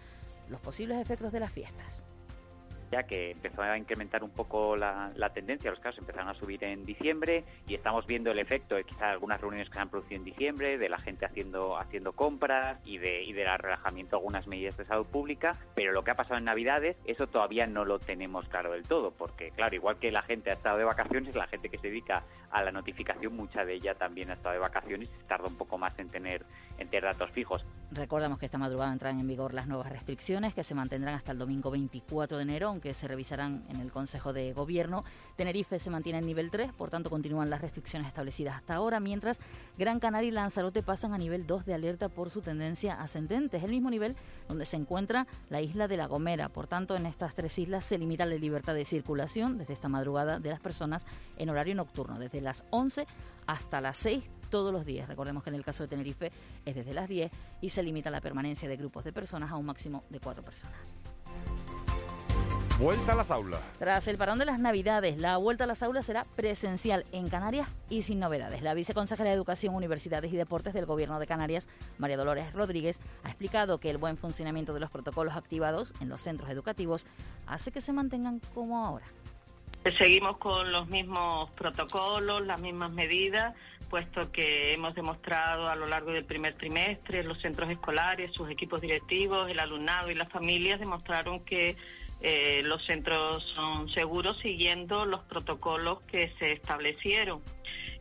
los 0.48 0.60
posibles 0.60 0.98
efectos 0.98 1.32
de 1.32 1.40
las 1.40 1.52
fiestas 1.52 2.04
ya 2.90 3.04
que 3.04 3.32
empezó 3.32 3.62
a 3.62 3.76
incrementar 3.76 4.22
un 4.22 4.30
poco 4.30 4.76
la, 4.76 5.12
tendencia, 5.34 5.70
los 5.70 5.80
casos 5.80 5.98
empezaron 6.00 6.28
a 6.28 6.34
subir 6.34 6.62
en 6.64 6.84
diciembre 6.84 7.44
y 7.66 7.74
estamos 7.74 8.06
viendo 8.06 8.30
el 8.30 8.38
efecto 8.38 8.76
de 8.76 8.84
quizás 8.84 9.02
algunas 9.02 9.40
reuniones 9.40 9.68
que 9.68 9.74
se 9.74 9.80
han 9.80 9.88
producido 9.88 10.16
en 10.16 10.24
diciembre, 10.24 10.78
de 10.78 10.88
la 10.88 10.98
gente 10.98 11.26
haciendo, 11.26 11.78
haciendo 11.78 12.12
compras 12.12 12.78
y 12.84 12.98
de, 12.98 13.22
y 13.22 13.32
del 13.32 13.46
relajamiento 13.58 14.16
de 14.16 14.20
algunas 14.20 14.46
medidas 14.46 14.76
de 14.76 14.84
salud 14.84 15.06
pública, 15.06 15.56
pero 15.74 15.92
lo 15.92 16.04
que 16.04 16.12
ha 16.12 16.14
pasado 16.14 16.38
en 16.38 16.44
Navidades, 16.44 16.96
eso 17.04 17.26
todavía 17.26 17.66
no 17.66 17.84
lo 17.84 17.98
tenemos 17.98 18.48
claro 18.48 18.72
del 18.72 18.86
todo, 18.86 19.10
porque 19.10 19.50
claro, 19.50 19.74
igual 19.74 19.98
que 19.98 20.10
la 20.10 20.22
gente 20.22 20.50
ha 20.50 20.54
estado 20.54 20.78
de 20.78 20.84
vacaciones, 20.84 21.34
la 21.34 21.46
gente 21.46 21.68
que 21.68 21.78
se 21.78 21.88
dedica 21.88 22.24
a 22.50 22.62
la 22.62 22.72
notificación, 22.72 23.36
mucha 23.36 23.64
de 23.64 23.74
ella 23.74 23.94
también 23.94 24.30
ha 24.30 24.34
estado 24.34 24.54
de 24.54 24.60
vacaciones 24.60 25.08
y 25.08 25.24
tarda 25.26 25.48
un 25.48 25.56
poco 25.56 25.78
más 25.78 25.98
en 25.98 26.08
tener, 26.08 26.44
en 26.78 26.88
tener 26.88 27.04
datos 27.04 27.30
fijos. 27.30 27.64
Recordamos 27.92 28.40
que 28.40 28.46
esta 28.46 28.58
madrugada 28.58 28.92
entran 28.92 29.20
en 29.20 29.26
vigor 29.28 29.54
las 29.54 29.68
nuevas 29.68 29.88
restricciones 29.88 30.54
que 30.54 30.64
se 30.64 30.74
mantendrán 30.74 31.14
hasta 31.14 31.30
el 31.30 31.38
domingo 31.38 31.70
24 31.70 32.36
de 32.36 32.42
enero, 32.42 32.68
aunque 32.68 32.94
se 32.94 33.06
revisarán 33.06 33.64
en 33.68 33.80
el 33.80 33.92
Consejo 33.92 34.32
de 34.32 34.52
Gobierno. 34.52 35.04
Tenerife 35.36 35.78
se 35.78 35.88
mantiene 35.88 36.18
en 36.18 36.26
nivel 36.26 36.50
3, 36.50 36.72
por 36.72 36.90
tanto 36.90 37.10
continúan 37.10 37.48
las 37.48 37.60
restricciones 37.60 38.08
establecidas 38.08 38.56
hasta 38.56 38.74
ahora, 38.74 38.98
mientras 38.98 39.38
Gran 39.78 40.00
Canaria 40.00 40.28
y 40.28 40.32
Lanzarote 40.32 40.82
pasan 40.82 41.14
a 41.14 41.18
nivel 41.18 41.46
2 41.46 41.64
de 41.64 41.74
alerta 41.74 42.08
por 42.08 42.30
su 42.30 42.42
tendencia 42.42 43.00
ascendente. 43.00 43.58
Es 43.58 43.64
el 43.64 43.70
mismo 43.70 43.88
nivel 43.88 44.16
donde 44.48 44.66
se 44.66 44.76
encuentra 44.76 45.28
la 45.48 45.60
isla 45.60 45.86
de 45.86 45.96
La 45.96 46.06
Gomera. 46.06 46.48
Por 46.48 46.66
tanto, 46.66 46.96
en 46.96 47.06
estas 47.06 47.34
tres 47.34 47.56
islas 47.56 47.84
se 47.84 47.98
limita 47.98 48.26
la 48.26 48.34
libertad 48.34 48.74
de 48.74 48.84
circulación 48.84 49.58
desde 49.58 49.74
esta 49.74 49.88
madrugada 49.88 50.40
de 50.40 50.50
las 50.50 50.60
personas 50.60 51.06
en 51.38 51.50
horario 51.50 51.76
nocturno, 51.76 52.18
desde 52.18 52.40
las 52.40 52.64
11 52.70 53.06
hasta 53.46 53.80
las 53.80 53.96
6 53.98 54.24
todos 54.50 54.72
los 54.72 54.84
días. 54.84 55.08
Recordemos 55.08 55.42
que 55.42 55.50
en 55.50 55.56
el 55.56 55.64
caso 55.64 55.82
de 55.82 55.88
Tenerife 55.88 56.32
es 56.64 56.74
desde 56.74 56.94
las 56.94 57.08
10 57.08 57.30
y 57.60 57.70
se 57.70 57.82
limita 57.82 58.10
la 58.10 58.20
permanencia 58.20 58.68
de 58.68 58.76
grupos 58.76 59.04
de 59.04 59.12
personas 59.12 59.50
a 59.50 59.56
un 59.56 59.66
máximo 59.66 60.04
de 60.10 60.20
cuatro 60.20 60.44
personas. 60.44 60.94
Vuelta 62.78 63.12
a 63.12 63.16
las 63.16 63.30
aulas. 63.30 63.60
Tras 63.78 64.06
el 64.06 64.18
parón 64.18 64.38
de 64.38 64.44
las 64.44 64.60
Navidades, 64.60 65.18
la 65.18 65.38
vuelta 65.38 65.64
a 65.64 65.66
las 65.66 65.82
aulas 65.82 66.04
será 66.04 66.24
presencial 66.36 67.06
en 67.10 67.26
Canarias 67.30 67.70
y 67.88 68.02
sin 68.02 68.20
novedades. 68.20 68.60
La 68.60 68.74
viceconsejera 68.74 69.30
de 69.30 69.34
Educación, 69.34 69.74
Universidades 69.74 70.30
y 70.30 70.36
Deportes 70.36 70.74
del 70.74 70.84
Gobierno 70.84 71.18
de 71.18 71.26
Canarias, 71.26 71.70
María 71.96 72.18
Dolores 72.18 72.52
Rodríguez, 72.52 73.00
ha 73.24 73.28
explicado 73.28 73.78
que 73.78 73.88
el 73.88 73.96
buen 73.96 74.18
funcionamiento 74.18 74.74
de 74.74 74.80
los 74.80 74.90
protocolos 74.90 75.36
activados 75.36 75.94
en 76.02 76.10
los 76.10 76.20
centros 76.20 76.50
educativos 76.50 77.06
hace 77.46 77.72
que 77.72 77.80
se 77.80 77.94
mantengan 77.94 78.40
como 78.52 78.84
ahora. 78.84 79.06
Seguimos 79.96 80.36
con 80.36 80.70
los 80.70 80.86
mismos 80.88 81.50
protocolos, 81.52 82.44
las 82.44 82.60
mismas 82.60 82.92
medidas 82.92 83.54
puesto 83.88 84.30
que 84.32 84.72
hemos 84.72 84.94
demostrado 84.94 85.68
a 85.68 85.76
lo 85.76 85.86
largo 85.86 86.12
del 86.12 86.24
primer 86.24 86.54
trimestre, 86.54 87.22
los 87.22 87.40
centros 87.40 87.70
escolares, 87.70 88.32
sus 88.32 88.50
equipos 88.50 88.80
directivos, 88.80 89.50
el 89.50 89.58
alumnado 89.58 90.10
y 90.10 90.14
las 90.14 90.28
familias 90.28 90.80
demostraron 90.80 91.40
que 91.44 91.76
eh, 92.20 92.62
los 92.64 92.84
centros 92.86 93.44
son 93.54 93.88
seguros 93.90 94.38
siguiendo 94.40 95.04
los 95.04 95.22
protocolos 95.22 96.00
que 96.02 96.32
se 96.38 96.52
establecieron. 96.52 97.40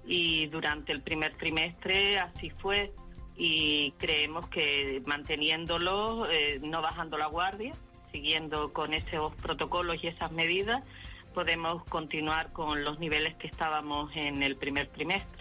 Y 0.05 0.47
durante 0.47 0.91
el 0.91 1.01
primer 1.01 1.35
trimestre 1.35 2.19
así 2.19 2.49
fue 2.49 2.91
y 3.37 3.91
creemos 3.97 4.47
que 4.47 5.01
manteniéndolo, 5.05 6.29
eh, 6.29 6.59
no 6.61 6.81
bajando 6.81 7.17
la 7.17 7.27
guardia, 7.27 7.73
siguiendo 8.11 8.71
con 8.71 8.93
esos 8.93 9.35
protocolos 9.35 10.01
y 10.01 10.07
esas 10.07 10.31
medidas, 10.31 10.83
podemos 11.33 11.83
continuar 11.85 12.53
con 12.53 12.85
los 12.85 12.97
niveles 12.99 13.35
que 13.35 13.47
estábamos 13.47 14.09
en 14.15 14.41
el 14.41 14.55
primer 14.55 14.87
trimestre 14.87 15.34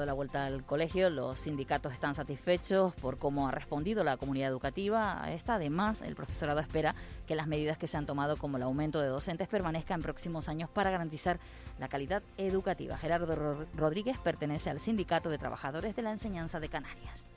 de 0.00 0.06
la 0.06 0.12
vuelta 0.12 0.46
al 0.46 0.64
colegio, 0.64 1.10
los 1.10 1.40
sindicatos 1.40 1.92
están 1.92 2.14
satisfechos 2.14 2.94
por 2.94 3.18
cómo 3.18 3.48
ha 3.48 3.50
respondido 3.50 4.02
la 4.04 4.16
comunidad 4.16 4.48
educativa 4.48 5.22
a 5.22 5.32
esta. 5.32 5.54
Además, 5.54 6.02
el 6.02 6.14
profesorado 6.14 6.60
espera 6.60 6.94
que 7.26 7.36
las 7.36 7.46
medidas 7.46 7.78
que 7.78 7.88
se 7.88 7.96
han 7.96 8.06
tomado, 8.06 8.36
como 8.36 8.56
el 8.56 8.62
aumento 8.62 9.00
de 9.00 9.08
docentes, 9.08 9.48
permanezcan 9.48 10.00
en 10.00 10.02
próximos 10.02 10.48
años 10.48 10.70
para 10.70 10.90
garantizar 10.90 11.38
la 11.78 11.88
calidad 11.88 12.22
educativa. 12.36 12.96
Gerardo 12.96 13.66
Rodríguez 13.76 14.18
pertenece 14.18 14.70
al 14.70 14.80
Sindicato 14.80 15.30
de 15.30 15.38
Trabajadores 15.38 15.94
de 15.94 16.02
la 16.02 16.12
Enseñanza 16.12 16.60
de 16.60 16.68
Canarias. 16.68 17.28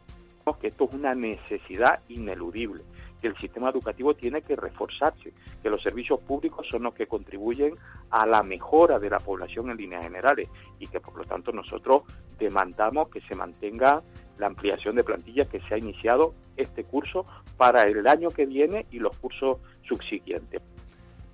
Que 0.60 0.68
esto 0.68 0.86
es 0.86 0.94
una 0.94 1.16
necesidad 1.16 2.00
ineludible 2.08 2.84
que 3.26 3.30
el 3.30 3.38
sistema 3.38 3.72
educativo 3.72 4.14
tiene 4.14 4.44
que 4.44 4.56
reforzarse, 4.56 5.34
que 5.64 5.70
los 5.72 5.82
servicios 5.82 6.20
públicos 6.20 6.68
son 6.70 6.84
los 6.84 6.94
que 6.94 7.08
contribuyen 7.08 7.74
a 8.12 8.28
la 8.28 8.44
mejora 8.44 9.00
de 9.00 9.10
la 9.10 9.18
población 9.18 9.72
en 9.72 9.78
líneas 9.78 10.04
generales 10.04 10.48
y 10.78 10.86
que 10.86 11.00
por 11.00 11.18
lo 11.18 11.24
tanto 11.24 11.52
nosotros 11.52 12.04
demandamos 12.38 13.10
que 13.10 13.22
se 13.22 13.34
mantenga 13.34 14.04
la 14.38 14.46
ampliación 14.46 14.96
de 14.96 15.04
plantillas 15.04 15.48
que 15.48 15.60
se 15.62 15.74
ha 15.74 15.78
iniciado 15.80 16.36
este 16.56 16.84
curso 16.84 17.26
para 17.58 17.82
el 17.84 18.06
año 18.06 18.30
que 18.30 18.46
viene 18.46 18.86
y 18.92 19.00
los 19.00 19.18
cursos 19.18 19.58
subsiguientes. 19.88 20.62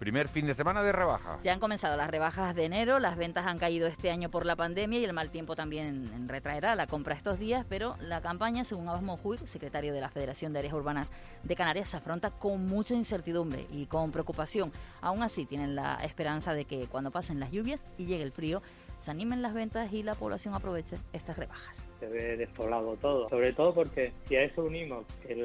Primer 0.01 0.29
fin 0.29 0.47
de 0.47 0.55
semana 0.55 0.81
de 0.81 0.91
rebaja. 0.91 1.37
Ya 1.43 1.53
han 1.53 1.59
comenzado 1.59 1.95
las 1.95 2.09
rebajas 2.09 2.55
de 2.55 2.65
enero, 2.65 2.97
las 2.97 3.17
ventas 3.17 3.45
han 3.45 3.59
caído 3.59 3.85
este 3.85 4.09
año 4.09 4.31
por 4.31 4.47
la 4.47 4.55
pandemia 4.55 4.97
y 4.97 5.05
el 5.05 5.13
mal 5.13 5.29
tiempo 5.29 5.55
también 5.55 6.27
retraerá 6.27 6.73
la 6.73 6.87
compra 6.87 7.13
estos 7.13 7.37
días, 7.37 7.67
pero 7.69 7.97
la 7.99 8.19
campaña, 8.19 8.63
según 8.63 8.89
Abbas 8.89 9.03
Monjuy, 9.03 9.37
secretario 9.45 9.93
de 9.93 10.01
la 10.01 10.09
Federación 10.09 10.53
de 10.53 10.57
Áreas 10.57 10.73
Urbanas 10.73 11.11
de 11.43 11.55
Canarias, 11.55 11.89
se 11.89 11.97
afronta 11.97 12.31
con 12.31 12.65
mucha 12.65 12.95
incertidumbre 12.95 13.67
y 13.69 13.85
con 13.85 14.11
preocupación. 14.11 14.73
Aún 15.01 15.21
así, 15.21 15.45
tienen 15.45 15.75
la 15.75 15.93
esperanza 15.97 16.55
de 16.55 16.65
que 16.65 16.87
cuando 16.87 17.11
pasen 17.11 17.39
las 17.39 17.51
lluvias 17.51 17.85
y 17.99 18.07
llegue 18.07 18.23
el 18.23 18.31
frío, 18.31 18.63
se 19.01 19.11
animen 19.11 19.43
las 19.43 19.53
ventas 19.53 19.93
y 19.93 20.01
la 20.01 20.15
población 20.15 20.55
aproveche 20.55 20.97
estas 21.13 21.37
rebajas. 21.37 21.90
Se 22.01 22.07
ve 22.07 22.35
despoblado 22.35 22.97
todo, 22.97 23.29
sobre 23.29 23.53
todo 23.53 23.75
porque 23.75 24.11
si 24.27 24.35
a 24.35 24.41
eso 24.41 24.63
unimos 24.63 25.05
que 25.21 25.35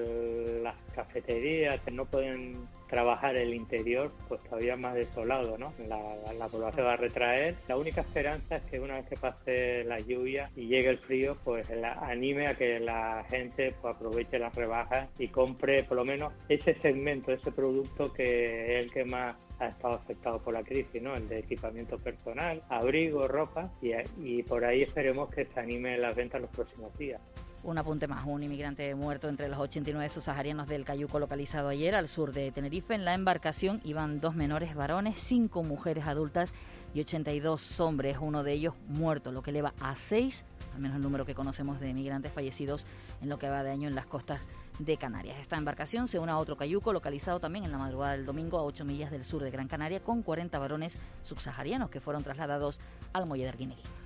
las 0.62 0.74
cafeterías 0.94 1.78
que 1.82 1.90
no 1.90 2.06
pueden 2.06 2.66
trabajar 2.88 3.36
el 3.36 3.52
interior, 3.52 4.10
pues 4.28 4.42
todavía 4.44 4.76
más 4.76 4.94
desolado, 4.94 5.58
¿no? 5.58 5.74
La, 5.86 6.48
población 6.48 6.86
va 6.86 6.92
a 6.94 6.96
retraer. 6.96 7.56
La 7.68 7.76
única 7.76 8.00
esperanza 8.00 8.56
es 8.56 8.62
que 8.64 8.80
una 8.80 8.94
vez 8.94 9.06
que 9.06 9.16
pase 9.16 9.84
la 9.84 9.98
lluvia 9.98 10.50
y 10.56 10.68
llegue 10.68 10.90
el 10.90 10.98
frío, 10.98 11.36
pues 11.44 11.68
anime 12.00 12.46
a 12.46 12.54
que 12.54 12.80
la 12.80 13.24
gente 13.28 13.74
pues, 13.82 13.94
aproveche 13.94 14.38
las 14.38 14.54
rebajas 14.54 15.08
y 15.18 15.28
compre 15.28 15.84
por 15.84 15.96
lo 15.96 16.04
menos 16.04 16.32
ese 16.48 16.74
segmento, 16.80 17.32
ese 17.32 17.52
producto 17.52 18.12
que 18.12 18.78
es 18.78 18.84
el 18.84 18.92
que 18.92 19.04
más 19.04 19.36
ha 19.58 19.68
estado 19.68 19.94
afectado 19.94 20.38
por 20.38 20.52
la 20.52 20.62
crisis, 20.62 21.02
¿no? 21.02 21.14
El 21.14 21.28
de 21.28 21.38
equipamiento 21.38 21.98
personal, 21.98 22.62
abrigo, 22.68 23.26
ropa 23.26 23.70
y, 23.80 23.92
y 24.22 24.42
por 24.42 24.64
ahí 24.64 24.82
esperemos 24.82 25.30
que 25.30 25.46
se 25.46 25.60
anime 25.60 25.98
las 25.98 26.14
ventas 26.14 26.40
próximos 26.50 26.96
días. 26.96 27.20
Un 27.62 27.78
apunte 27.78 28.06
más, 28.06 28.24
un 28.26 28.42
inmigrante 28.42 28.94
muerto 28.94 29.28
entre 29.28 29.48
los 29.48 29.58
89 29.58 30.08
subsaharianos 30.08 30.68
del 30.68 30.84
Cayuco 30.84 31.18
localizado 31.18 31.68
ayer 31.68 31.96
al 31.96 32.06
sur 32.06 32.32
de 32.32 32.52
Tenerife. 32.52 32.94
En 32.94 33.04
la 33.04 33.14
embarcación 33.14 33.80
iban 33.82 34.20
dos 34.20 34.36
menores 34.36 34.74
varones, 34.76 35.18
cinco 35.18 35.64
mujeres 35.64 36.06
adultas 36.06 36.52
y 36.94 37.00
82 37.00 37.80
hombres, 37.80 38.18
uno 38.20 38.44
de 38.44 38.52
ellos 38.52 38.74
muerto, 38.86 39.32
lo 39.32 39.42
que 39.42 39.50
eleva 39.50 39.74
a 39.80 39.96
seis, 39.96 40.44
al 40.74 40.80
menos 40.80 40.96
el 40.96 41.02
número 41.02 41.26
que 41.26 41.34
conocemos 41.34 41.80
de 41.80 41.90
inmigrantes 41.90 42.32
fallecidos 42.32 42.86
en 43.20 43.28
lo 43.28 43.38
que 43.38 43.50
va 43.50 43.64
de 43.64 43.70
año 43.70 43.88
en 43.88 43.96
las 43.96 44.06
costas 44.06 44.40
de 44.78 44.96
Canarias. 44.96 45.38
Esta 45.40 45.56
embarcación 45.56 46.06
se 46.06 46.18
une 46.18 46.30
a 46.30 46.38
otro 46.38 46.56
cayuco 46.56 46.92
localizado 46.92 47.40
también 47.40 47.64
en 47.64 47.72
la 47.72 47.78
madrugada 47.78 48.12
del 48.12 48.26
domingo 48.26 48.58
a 48.58 48.62
8 48.62 48.84
millas 48.84 49.10
del 49.10 49.24
sur 49.24 49.42
de 49.42 49.50
Gran 49.50 49.68
Canaria 49.68 50.00
con 50.00 50.22
40 50.22 50.58
varones 50.58 50.98
subsaharianos 51.22 51.90
que 51.90 52.00
fueron 52.00 52.22
trasladados 52.22 52.80
al 53.12 53.26
muelle 53.26 53.44
de 53.44 53.50
Arguineguín. 53.50 54.05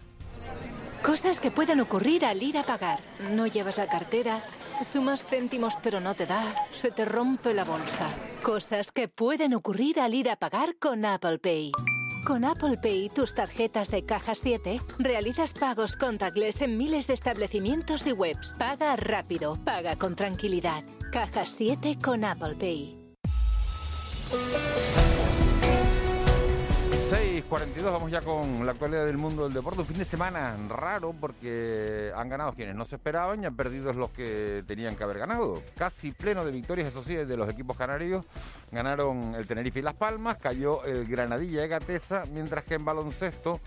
Cosas 1.03 1.41
que 1.41 1.51
pueden 1.51 1.81
ocurrir 1.81 2.25
al 2.25 2.43
ir 2.43 2.59
a 2.59 2.63
pagar. 2.63 3.01
No 3.33 3.47
llevas 3.47 3.79
la 3.79 3.87
cartera, 3.87 4.41
sumas 4.93 5.25
céntimos 5.25 5.75
pero 5.83 6.01
no 6.01 6.15
te 6.15 6.27
da, 6.27 6.43
se 6.73 6.91
te 6.91 7.05
rompe 7.05 7.55
la 7.55 7.65
bolsa. 7.65 8.09
Cosas 8.43 8.93
que 8.93 9.09
pueden 9.09 9.55
ocurrir 9.55 9.99
al 10.01 10.15
ir 10.15 10.29
a 10.29 10.37
pagar 10.37 10.77
con 10.79 11.05
Apple 11.05 11.39
Pay. 11.39 11.73
Con 12.27 12.45
Apple 12.45 12.77
Pay, 12.77 13.09
tus 13.09 13.35
tarjetas 13.35 13.91
de 13.91 14.05
caja 14.05 14.35
7, 14.35 14.81
realizas 14.99 15.55
pagos 15.55 15.97
contactless 15.97 16.61
en 16.61 16.77
miles 16.77 17.07
de 17.07 17.15
establecimientos 17.15 18.07
y 18.07 18.13
webs. 18.13 18.57
Paga 18.59 18.95
rápido, 18.97 19.57
paga 19.65 19.97
con 19.97 20.17
tranquilidad. 20.17 20.85
Caja 21.11 21.47
7 21.47 21.99
con 22.03 22.25
Apple 22.25 22.57
Pay. 22.57 22.99
6.42, 27.11 27.83
vamos 27.83 28.09
ya 28.13 28.21
con 28.21 28.65
la 28.65 28.71
actualidad 28.71 29.05
del 29.05 29.19
mundo 29.19 29.43
del 29.43 29.53
deporte. 29.53 29.81
Un 29.81 29.87
fin 29.87 29.99
de 29.99 30.05
semana 30.05 30.57
raro 30.69 31.13
porque 31.13 32.13
han 32.15 32.29
ganado 32.29 32.53
quienes 32.53 32.77
no 32.77 32.85
se 32.85 32.95
esperaban 32.95 33.43
y 33.43 33.47
han 33.47 33.57
perdido 33.57 33.93
los 33.93 34.11
que 34.11 34.63
tenían 34.65 34.95
que 34.95 35.03
haber 35.03 35.19
ganado. 35.19 35.61
Casi 35.77 36.13
pleno 36.13 36.45
de 36.45 36.53
victorias, 36.53 36.87
eso 36.87 37.03
sí, 37.03 37.17
de 37.17 37.37
los 37.37 37.49
equipos 37.49 37.77
canarios. 37.77 38.25
Ganaron 38.71 39.35
el 39.35 39.45
Tenerife 39.45 39.81
y 39.81 39.83
Las 39.83 39.95
Palmas, 39.95 40.37
cayó 40.37 40.85
el 40.85 41.05
Granadilla 41.05 41.63
de 41.63 41.67
Gatesa, 41.67 42.27
mientras 42.33 42.63
que 42.63 42.75
en 42.75 42.85
baloncesto 42.85 43.59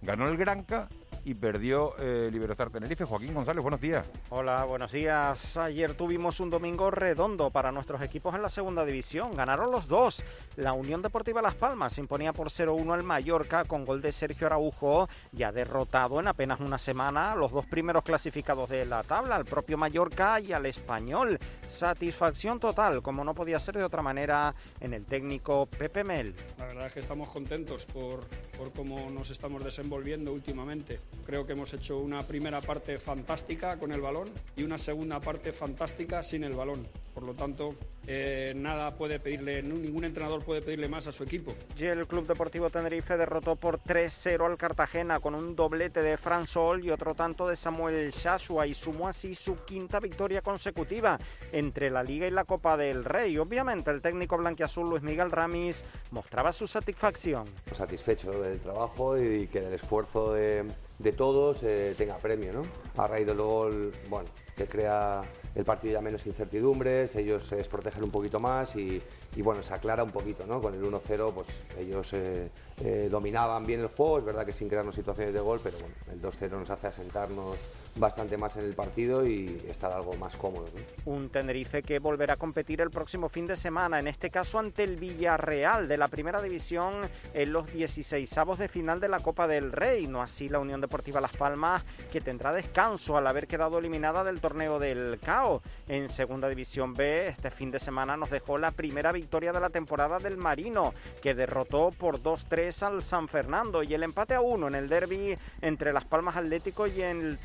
ganó 0.00 0.26
el 0.28 0.38
Granca 0.38 0.88
y 1.26 1.34
perdió 1.34 1.96
eh, 1.98 2.28
Liberostar 2.30 2.70
Tenerife. 2.70 3.04
Joaquín 3.04 3.34
González, 3.34 3.60
buenos 3.60 3.80
días. 3.80 4.06
Hola, 4.30 4.62
buenos 4.62 4.92
días. 4.92 5.56
Ayer 5.56 5.94
tuvimos 5.94 6.38
un 6.38 6.50
domingo 6.50 6.88
redondo 6.92 7.50
para 7.50 7.72
nuestros 7.72 8.00
equipos 8.00 8.36
en 8.36 8.42
la 8.42 8.48
segunda 8.48 8.84
división. 8.84 9.34
Ganaron 9.34 9.72
los 9.72 9.88
dos. 9.88 10.22
La 10.54 10.72
Unión 10.72 11.02
Deportiva 11.02 11.42
Las 11.42 11.56
Palmas 11.56 11.94
se 11.94 12.00
imponía 12.00 12.32
por 12.32 12.50
0-1 12.50 12.94
al 12.94 13.02
Mallorca 13.02 13.64
con 13.64 13.84
gol 13.84 14.00
de 14.02 14.12
Sergio 14.12 14.46
Araujo, 14.46 15.08
ya 15.32 15.50
derrotado 15.50 16.20
en 16.20 16.28
apenas 16.28 16.60
una 16.60 16.78
semana 16.78 17.34
los 17.34 17.50
dos 17.50 17.66
primeros 17.66 18.04
clasificados 18.04 18.68
de 18.68 18.86
la 18.86 19.02
tabla, 19.02 19.34
al 19.34 19.46
propio 19.46 19.76
Mallorca 19.76 20.38
y 20.38 20.52
al 20.52 20.66
Español. 20.66 21.40
Satisfacción 21.66 22.60
total, 22.60 23.02
como 23.02 23.24
no 23.24 23.34
podía 23.34 23.58
ser 23.58 23.76
de 23.76 23.82
otra 23.82 24.00
manera, 24.00 24.54
en 24.78 24.94
el 24.94 25.04
técnico 25.04 25.66
Pepe 25.66 26.04
Mel. 26.04 26.36
La 26.56 26.66
verdad 26.66 26.86
es 26.86 26.92
que 26.92 27.00
estamos 27.00 27.30
contentos 27.30 27.84
por, 27.84 28.20
por 28.56 28.72
cómo 28.72 29.10
nos 29.10 29.30
estamos 29.30 29.64
desenvolviendo 29.64 30.32
últimamente. 30.32 31.00
Creo 31.24 31.46
que 31.46 31.52
hemos 31.52 31.72
hecho 31.74 31.98
una 31.98 32.22
primera 32.22 32.60
parte 32.60 32.98
fantástica 32.98 33.78
con 33.78 33.92
el 33.92 34.00
balón 34.00 34.28
y 34.56 34.62
una 34.62 34.78
segunda 34.78 35.20
parte 35.20 35.52
fantástica 35.52 36.22
sin 36.22 36.44
el 36.44 36.52
balón. 36.52 36.86
Por 37.14 37.24
lo 37.24 37.32
tanto, 37.32 37.74
eh, 38.06 38.52
nada 38.54 38.94
puede 38.94 39.18
pedirle, 39.18 39.62
ningún 39.62 40.04
entrenador 40.04 40.44
puede 40.44 40.60
pedirle 40.60 40.88
más 40.88 41.06
a 41.06 41.12
su 41.12 41.24
equipo. 41.24 41.54
Y 41.76 41.84
el 41.84 42.06
Club 42.06 42.26
Deportivo 42.26 42.68
Tenerife 42.68 43.16
derrotó 43.16 43.56
por 43.56 43.80
3-0 43.80 44.44
al 44.44 44.58
Cartagena 44.58 45.18
con 45.18 45.34
un 45.34 45.56
doblete 45.56 46.02
de 46.02 46.16
Fran 46.18 46.46
Sol 46.46 46.84
y 46.84 46.90
otro 46.90 47.14
tanto 47.14 47.48
de 47.48 47.56
Samuel 47.56 48.10
Shashua 48.10 48.66
y 48.66 48.74
sumó 48.74 49.08
así 49.08 49.34
su 49.34 49.56
quinta 49.64 49.98
victoria 49.98 50.42
consecutiva 50.42 51.18
entre 51.52 51.90
la 51.90 52.02
Liga 52.02 52.26
y 52.26 52.30
la 52.30 52.44
Copa 52.44 52.76
del 52.76 53.04
Rey. 53.04 53.38
Obviamente 53.38 53.90
el 53.90 54.02
técnico 54.02 54.36
blanquiazul 54.36 54.88
Luis 54.88 55.02
Miguel 55.02 55.30
Ramis 55.30 55.82
mostraba 56.10 56.52
su 56.52 56.66
satisfacción. 56.66 57.46
satisfecho 57.74 58.30
del 58.30 58.60
trabajo 58.60 59.18
y 59.18 59.48
que 59.48 59.60
del 59.60 59.74
esfuerzo 59.74 60.34
de, 60.34 60.64
de 60.98 61.12
todos 61.12 61.62
eh, 61.62 61.94
tenga 61.96 62.16
premio, 62.18 62.52
¿no? 62.52 62.62
A 62.96 63.06
raíz 63.06 63.26
del 63.26 63.38
gol, 63.38 63.92
bueno, 64.08 64.28
que 64.56 64.66
crea 64.66 65.22
el 65.54 65.64
partido 65.64 65.94
ya 65.94 66.00
menos 66.00 66.26
incertidumbres, 66.26 67.14
ellos 67.16 67.46
se 67.46 67.56
desprotegen 67.56 68.02
un 68.04 68.10
poquito 68.10 68.40
más 68.40 68.74
y, 68.76 69.02
bueno, 69.38 69.62
se 69.62 69.74
aclara 69.74 70.02
un 70.02 70.10
poquito, 70.10 70.46
¿no? 70.46 70.60
Con 70.60 70.74
el 70.74 70.82
1-0, 70.82 71.32
pues 71.32 71.48
ellos 71.78 72.12
eh, 72.14 72.50
eh, 72.82 73.08
dominaban 73.10 73.64
bien 73.64 73.80
el 73.80 73.88
juego, 73.88 74.18
es 74.18 74.24
verdad 74.24 74.46
que 74.46 74.52
sin 74.52 74.68
crearnos 74.68 74.94
situaciones 74.94 75.34
de 75.34 75.40
gol, 75.40 75.60
pero 75.62 75.78
bueno, 75.78 75.94
el 76.10 76.20
2-0 76.20 76.50
nos 76.58 76.70
hace 76.70 76.86
asentarnos 76.86 77.56
bastante 77.96 78.36
más 78.36 78.56
en 78.56 78.64
el 78.64 78.74
partido 78.74 79.26
y 79.26 79.62
estar 79.68 79.92
algo 79.92 80.14
más 80.14 80.36
cómodos, 80.36 80.70
¿no? 80.74 81.12
Un 81.12 81.28
Tenerife 81.30 81.82
que 81.82 81.98
volverá 81.98 82.34
a 82.34 82.36
competir 82.36 82.80
el 82.80 82.90
próximo 82.90 83.28
fin 83.28 83.46
de 83.46 83.56
semana, 83.56 83.98
en 83.98 84.08
este 84.08 84.30
caso 84.30 84.58
ante 84.58 84.84
el 84.84 84.96
Villarreal 84.96 85.88
de 85.88 85.96
la 85.96 86.08
Primera 86.08 86.42
División 86.42 86.94
en 87.34 87.52
los 87.52 87.72
16avos 87.72 88.56
de 88.56 88.68
final 88.68 89.00
de 89.00 89.08
la 89.08 89.20
Copa 89.20 89.46
del 89.46 89.72
Rey. 89.72 90.06
No 90.06 90.22
así 90.22 90.48
la 90.48 90.58
Unión 90.58 90.80
Deportiva 90.80 91.20
Las 91.20 91.36
Palmas, 91.36 91.82
que 92.12 92.20
tendrá 92.20 92.52
descanso 92.52 93.16
al 93.16 93.26
haber 93.26 93.46
quedado 93.46 93.78
eliminada 93.78 94.24
del 94.24 94.40
torneo 94.40 94.78
del 94.78 95.18
CAO. 95.22 95.62
En 95.88 96.08
Segunda 96.08 96.48
División 96.48 96.94
B, 96.94 97.28
este 97.28 97.50
fin 97.50 97.70
de 97.70 97.78
semana 97.78 98.16
nos 98.16 98.30
dejó 98.30 98.58
la 98.58 98.70
primera 98.70 99.12
victoria 99.12 99.52
de 99.52 99.60
la 99.60 99.70
temporada 99.70 100.18
del 100.18 100.36
Marino, 100.36 100.92
que 101.22 101.34
derrotó 101.34 101.92
por 101.96 102.20
2-3 102.20 102.82
al 102.82 103.02
San 103.02 103.28
Fernando 103.28 103.82
y 103.82 103.94
el 103.94 104.02
empate 104.02 104.34
a 104.34 104.40
1 104.40 104.68
en 104.68 104.74
el 104.74 104.88
derby 104.88 105.36
entre 105.62 105.92
Las 105.92 106.04
Palmas 106.04 106.36
Atlético 106.36 106.86
y 106.86 107.02
el 107.02 107.38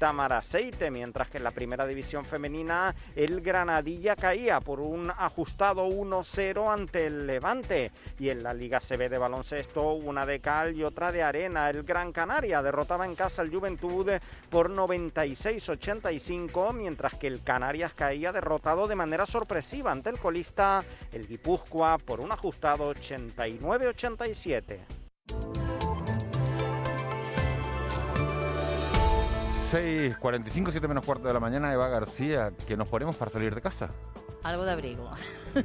Mientras 0.92 1.30
que 1.30 1.38
en 1.38 1.44
la 1.44 1.52
Primera 1.52 1.86
División 1.86 2.26
Femenina 2.26 2.94
el 3.16 3.42
Granadilla 3.42 4.16
caía 4.16 4.60
por 4.60 4.80
un 4.80 5.10
ajustado 5.10 5.88
1-0 5.88 6.72
ante 6.72 7.08
el 7.08 7.28
Levante. 7.28 7.92
Y 8.20 8.30
en 8.30 8.44
la 8.44 8.54
Liga 8.54 8.80
CB 8.80 9.10
de 9.10 9.18
baloncesto, 9.18 9.94
una 9.94 10.26
de 10.26 10.40
cal 10.40 10.76
y 10.76 10.84
otra 10.84 11.12
de 11.12 11.24
arena. 11.24 11.70
El 11.70 11.84
Gran 11.84 12.12
Canaria 12.12 12.62
derrotaba 12.62 13.06
en 13.06 13.16
casa 13.16 13.42
al 13.42 13.52
Juventud 13.52 14.12
por 14.50 14.72
96-85, 14.72 16.74
mientras 16.74 17.18
que 17.18 17.28
el 17.28 17.44
Canarias 17.44 17.94
caía 17.94 18.32
derrotado 18.32 18.88
de 18.88 18.96
manera 18.96 19.26
sorpresiva 19.26 19.92
ante 19.92 20.10
el 20.10 20.20
colista, 20.20 20.84
el 21.12 21.28
Guipúzcoa, 21.28 21.98
por 21.98 22.20
un 22.20 22.32
ajustado 22.32 22.94
89-87. 22.94 25.81
6.45, 29.72 30.70
7 30.72 30.88
menos 30.88 31.06
cuarto 31.06 31.28
de 31.28 31.34
la 31.34 31.40
mañana, 31.40 31.72
Eva 31.74 31.88
García, 31.88 32.52
que 32.68 32.76
nos 32.76 32.88
ponemos 32.88 33.16
para 33.16 33.32
salir 33.32 33.56
de 33.56 33.62
casa. 33.62 33.90
Algo 34.44 34.64
de 34.64 34.72
abrigo. 34.72 35.10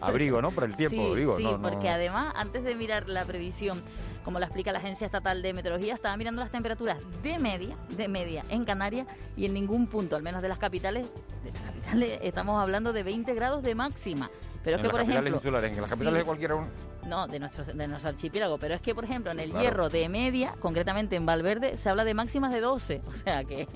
Abrigo, 0.00 0.40
¿no? 0.42 0.50
Por 0.50 0.64
el 0.64 0.76
tiempo, 0.76 1.14
sí, 1.14 1.20
digo. 1.20 1.36
Sí, 1.38 1.42
no, 1.44 1.58
no- 1.58 1.62
porque 1.70 1.88
además, 1.88 2.32
antes 2.36 2.62
de 2.62 2.74
mirar 2.74 3.08
la 3.08 3.24
previsión, 3.24 3.82
como 4.24 4.38
la 4.38 4.46
explica 4.46 4.72
la 4.72 4.78
Agencia 4.80 5.06
Estatal 5.06 5.40
de 5.42 5.52
Meteorología, 5.54 5.94
estaba 5.94 6.16
mirando 6.16 6.40
las 6.42 6.50
temperaturas 6.50 6.98
de 7.22 7.38
media, 7.38 7.76
de 7.90 8.08
media 8.08 8.44
en 8.50 8.64
Canarias 8.64 9.06
y 9.36 9.46
en 9.46 9.54
ningún 9.54 9.86
punto, 9.86 10.14
al 10.16 10.22
menos 10.22 10.42
de 10.42 10.48
las 10.48 10.58
capitales, 10.58 11.06
de 11.42 11.52
las 11.52 11.62
capitales 11.62 12.18
estamos 12.22 12.60
hablando 12.60 12.92
de 12.92 13.02
20 13.02 13.32
grados 13.34 13.62
de 13.62 13.74
máxima. 13.74 14.30
Pero 14.62 14.76
es 14.76 14.82
en 14.82 14.82
que, 14.82 14.82
las 14.82 14.90
por 14.92 15.00
capitales 15.00 15.18
ejemplo... 15.30 15.36
insulares, 15.38 15.72
en 15.74 15.80
las 15.80 15.90
capitales 15.90 16.12
Sí. 16.14 16.18
de 16.18 16.24
cualquiera 16.24 16.54
un... 16.56 16.66
No, 17.06 17.26
de 17.28 17.38
nuestro, 17.38 17.64
de 17.64 17.88
nuestro 17.88 18.10
archipiélago. 18.10 18.58
Pero 18.58 18.74
es 18.74 18.80
que, 18.80 18.94
por 18.94 19.04
ejemplo, 19.04 19.30
en 19.32 19.40
el 19.40 19.50
Claro. 19.50 19.64
Hierro 19.64 19.88
de 19.88 20.08
media, 20.08 20.54
concretamente 20.60 21.16
en 21.16 21.24
Valverde, 21.26 21.78
se 21.78 21.88
habla 21.88 22.04
de 22.04 22.14
máximas 22.14 22.52
de 22.52 22.60
12. 22.60 23.02
O 23.06 23.12
sea 23.12 23.44
que 23.44 23.68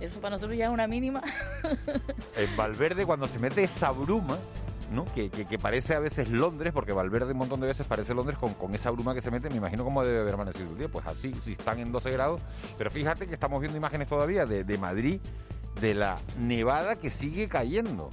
eso 0.00 0.20
para 0.20 0.36
nosotros 0.36 0.56
ya 0.58 0.66
es 0.66 0.70
una 0.72 0.86
mínima. 0.86 1.22
En 2.36 2.56
Valverde, 2.56 3.04
cuando 3.06 3.26
se 3.26 3.38
mete 3.38 3.64
esa 3.64 3.90
bruma, 3.90 4.38
¿no? 4.92 5.04
Que, 5.14 5.28
que- 5.30 5.44
que 5.44 5.58
parece 5.58 5.94
a 5.94 5.98
veces 5.98 6.28
Londres, 6.28 6.72
porque 6.72 6.92
Valverde 6.92 7.32
un 7.32 7.38
montón 7.38 7.60
de 7.60 7.66
veces 7.66 7.86
parece 7.86 8.14
Londres 8.14 8.38
con, 8.38 8.54
con 8.54 8.74
esa 8.74 8.90
bruma 8.90 9.14
que 9.14 9.20
se 9.20 9.30
mete, 9.30 9.50
me 9.50 9.56
imagino 9.56 9.84
cómo 9.84 10.04
debe 10.04 10.20
haber 10.20 10.34
amanecido 10.34 10.70
el 10.70 10.78
día. 10.78 10.88
Pues 10.88 11.06
así, 11.06 11.34
si 11.44 11.52
están 11.52 11.78
en 11.80 11.90
12 11.92 12.10
grados. 12.10 12.40
Pero 12.76 12.90
fíjate 12.90 13.26
que 13.26 13.34
estamos 13.34 13.60
viendo 13.60 13.76
imágenes 13.76 14.08
todavía 14.08 14.46
de, 14.46 14.64
de 14.64 14.78
Madrid, 14.78 15.20
de 15.80 15.94
la 15.94 16.16
nevada 16.38 16.96
que 16.96 17.10
sigue 17.10 17.48
cayendo. 17.48 18.08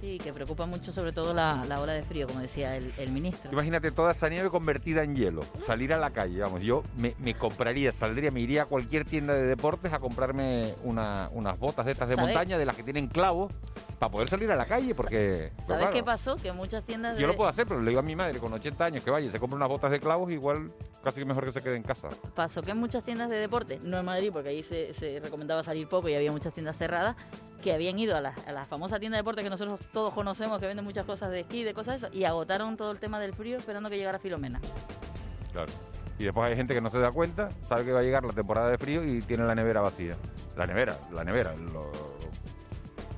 Sí, 0.00 0.18
que 0.18 0.32
preocupa 0.32 0.64
mucho 0.66 0.92
sobre 0.92 1.12
todo 1.12 1.34
la, 1.34 1.64
la 1.66 1.80
ola 1.80 1.92
de 1.92 2.02
frío, 2.02 2.26
como 2.28 2.40
decía 2.40 2.76
el, 2.76 2.92
el 2.98 3.10
ministro. 3.10 3.50
Imagínate 3.50 3.90
toda 3.90 4.12
esa 4.12 4.28
nieve 4.28 4.48
convertida 4.48 5.02
en 5.02 5.16
hielo. 5.16 5.42
Salir 5.66 5.92
a 5.92 5.98
la 5.98 6.10
calle, 6.10 6.40
vamos, 6.40 6.62
yo 6.62 6.84
me, 6.96 7.14
me 7.18 7.34
compraría, 7.34 7.90
saldría, 7.90 8.30
me 8.30 8.40
iría 8.40 8.62
a 8.62 8.66
cualquier 8.66 9.04
tienda 9.04 9.34
de 9.34 9.42
deportes 9.44 9.92
a 9.92 9.98
comprarme 9.98 10.74
una- 10.84 11.28
unas 11.32 11.58
botas 11.58 11.84
de 11.86 11.92
estas 11.92 12.08
de 12.08 12.16
montaña, 12.16 12.58
de 12.58 12.64
las 12.66 12.76
que 12.76 12.84
tienen 12.84 13.08
clavos, 13.08 13.52
para 13.98 14.12
poder 14.12 14.28
salir 14.28 14.48
a 14.52 14.56
la 14.56 14.66
calle, 14.66 14.94
porque... 14.94 15.50
¿Sabes 15.66 15.78
claro, 15.78 15.92
qué 15.92 16.04
pasó? 16.04 16.36
Que 16.36 16.52
muchas 16.52 16.84
tiendas 16.84 17.16
de... 17.16 17.22
Yo 17.22 17.26
lo 17.26 17.34
puedo 17.34 17.50
hacer, 17.50 17.66
pero 17.66 17.80
le 17.82 17.88
digo 17.90 17.98
a 17.98 18.04
mi 18.04 18.14
madre 18.14 18.38
con 18.38 18.52
80 18.52 18.84
años 18.84 19.02
que 19.02 19.10
vaya 19.10 19.28
se 19.32 19.40
compre 19.40 19.56
unas 19.56 19.68
botas 19.68 19.90
de 19.90 19.98
clavos, 19.98 20.30
igual 20.30 20.70
casi 21.08 21.20
que 21.20 21.26
mejor 21.26 21.44
que 21.44 21.52
se 21.52 21.62
quede 21.62 21.76
en 21.76 21.82
casa. 21.82 22.08
pasó 22.34 22.62
que 22.62 22.70
en 22.72 22.78
muchas 22.78 23.04
tiendas 23.04 23.28
de 23.30 23.36
deporte, 23.36 23.80
no 23.82 23.98
en 23.98 24.04
Madrid, 24.04 24.30
porque 24.32 24.50
ahí 24.50 24.62
se, 24.62 24.94
se 24.94 25.20
recomendaba 25.20 25.62
salir 25.62 25.88
poco 25.88 26.08
y 26.08 26.14
había 26.14 26.32
muchas 26.32 26.52
tiendas 26.54 26.76
cerradas, 26.76 27.16
que 27.62 27.72
habían 27.74 27.98
ido 27.98 28.16
a 28.16 28.20
la, 28.20 28.34
a 28.46 28.52
la 28.52 28.64
famosa 28.64 28.98
tienda 29.00 29.16
de 29.16 29.22
deporte 29.22 29.42
que 29.42 29.50
nosotros 29.50 29.80
todos 29.92 30.14
conocemos, 30.14 30.58
que 30.60 30.66
venden 30.66 30.84
muchas 30.84 31.04
cosas 31.04 31.30
de 31.30 31.40
esquí, 31.40 31.64
de 31.64 31.74
cosas 31.74 32.00
de 32.00 32.06
eso, 32.06 32.16
y 32.16 32.24
agotaron 32.24 32.76
todo 32.76 32.92
el 32.92 32.98
tema 32.98 33.18
del 33.18 33.34
frío 33.34 33.56
esperando 33.56 33.90
que 33.90 33.96
llegara 33.98 34.18
Filomena. 34.18 34.60
Claro. 35.52 35.72
Y 36.18 36.24
después 36.24 36.48
hay 36.50 36.56
gente 36.56 36.74
que 36.74 36.80
no 36.80 36.90
se 36.90 36.98
da 36.98 37.10
cuenta, 37.12 37.48
sabe 37.68 37.84
que 37.84 37.92
va 37.92 38.00
a 38.00 38.02
llegar 38.02 38.24
la 38.24 38.32
temporada 38.32 38.70
de 38.70 38.78
frío 38.78 39.04
y 39.04 39.22
tiene 39.22 39.44
la 39.44 39.54
nevera 39.54 39.80
vacía. 39.80 40.16
La 40.56 40.66
nevera, 40.66 40.96
la 41.12 41.22
nevera, 41.24 41.54
lo- 41.54 42.07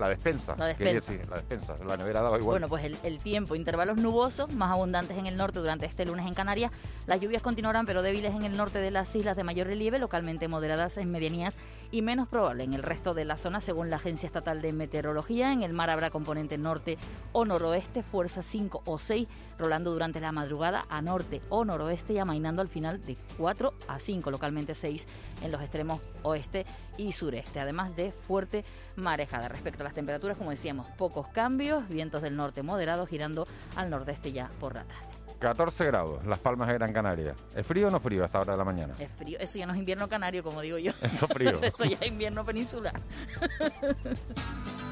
la 0.01 0.09
despensa. 0.09 0.57
La 0.59 0.67
despensa. 0.67 1.13
la 1.29 1.37
despensa. 1.37 1.77
La 1.87 1.97
nevera 1.97 2.23
daba 2.23 2.39
igual. 2.39 2.55
Bueno, 2.55 2.69
pues 2.69 2.85
el, 2.85 2.97
el 3.03 3.19
tiempo, 3.19 3.55
intervalos 3.55 3.99
nubosos, 3.99 4.53
más 4.55 4.73
abundantes 4.73 5.17
en 5.17 5.27
el 5.27 5.37
norte 5.37 5.59
durante 5.59 5.87
este 5.87 6.05
lunes 6.05 6.27
en 6.27 6.35
Canarias. 6.35 6.73
Las 7.07 7.21
lluvias 7.21 7.43
continuarán, 7.43 7.87
pero 7.87 8.03
débiles 8.03 8.35
en 8.35 8.45
el 8.45 8.57
norte 8.57 8.79
de 8.79 8.91
las 8.91 9.15
islas 9.15 9.37
de 9.37 9.45
mayor 9.45 9.67
relieve, 9.67 9.99
localmente 9.99 10.49
moderadas 10.49 10.97
en 10.99 11.11
medianías 11.11 11.57
y 11.91 12.03
menos 12.03 12.29
probable 12.29 12.65
en 12.65 12.75
el 12.75 12.83
resto 12.83 13.15
de 13.15 13.25
la 13.25 13.37
zona, 13.37 13.61
según 13.61 13.91
la 13.91 13.97
Agencia 13.97 14.27
Estatal 14.27 14.63
de 14.63 14.73
Meteorología. 14.73 15.53
En 15.53 15.63
el 15.63 15.73
mar 15.73 15.91
habrá 15.91 16.11
componente 16.11 16.59
norte 16.59 16.99
o 17.33 17.45
noroeste, 17.45 18.03
fuerza 18.03 18.43
5 18.43 18.83
o 18.85 18.99
6, 18.99 19.29
rolando 19.59 19.91
durante 19.91 20.21
la 20.21 20.33
madrugada 20.33 20.87
a 20.89 21.03
norte 21.03 21.43
o 21.49 21.65
noroeste 21.65 22.13
y 22.13 22.19
amainando 22.19 22.63
al 22.63 22.69
final 22.69 23.05
de 23.05 23.17
4 23.39 23.75
a 23.89 23.99
5, 23.99 24.31
localmente 24.31 24.75
6 24.75 25.07
en 25.43 25.53
los 25.53 25.61
extremos 25.61 26.01
oeste 26.23 26.67
y 26.97 27.13
sureste, 27.13 27.61
además 27.61 27.97
de 27.97 28.13
fuerte 28.13 28.65
marejada. 28.97 29.49
Respecto 29.49 29.83
a 29.83 29.85
las 29.85 29.95
temperaturas, 29.95 30.37
como 30.37 30.51
decíamos, 30.51 30.87
pocos 30.99 31.29
cambios, 31.29 31.89
vientos 31.89 32.23
del 32.23 32.37
norte 32.37 32.63
moderados 32.63 33.09
girando 33.09 33.47
al 33.77 33.91
nordeste 33.91 34.33
ya 34.33 34.51
por 34.61 34.75
la 34.75 34.85
tarde. 34.85 35.20
14 35.41 35.87
grados, 35.87 36.25
Las 36.27 36.39
Palmas 36.39 36.69
de 36.69 36.75
Gran 36.75 36.93
Canaria. 36.93 37.35
¿Es 37.55 37.67
frío 37.67 37.89
o 37.89 37.91
no 37.91 37.99
frío 37.99 38.23
a 38.23 38.27
esta 38.27 38.41
hora 38.41 38.53
de 38.53 38.59
la 38.59 38.65
mañana? 38.65 38.95
Es 38.99 39.11
frío, 39.11 39.39
eso 39.41 39.59
ya 39.59 39.67
no 39.67 39.73
es 39.73 39.79
invierno 39.79 40.07
canario, 40.07 40.45
como 40.45 40.61
digo 40.61 40.77
yo. 40.77 40.93
Eso 41.01 41.27
frío. 41.27 41.59
eso 41.63 41.85
ya 41.85 41.97
es 41.99 42.07
invierno 42.07 42.45
peninsular. 42.45 43.01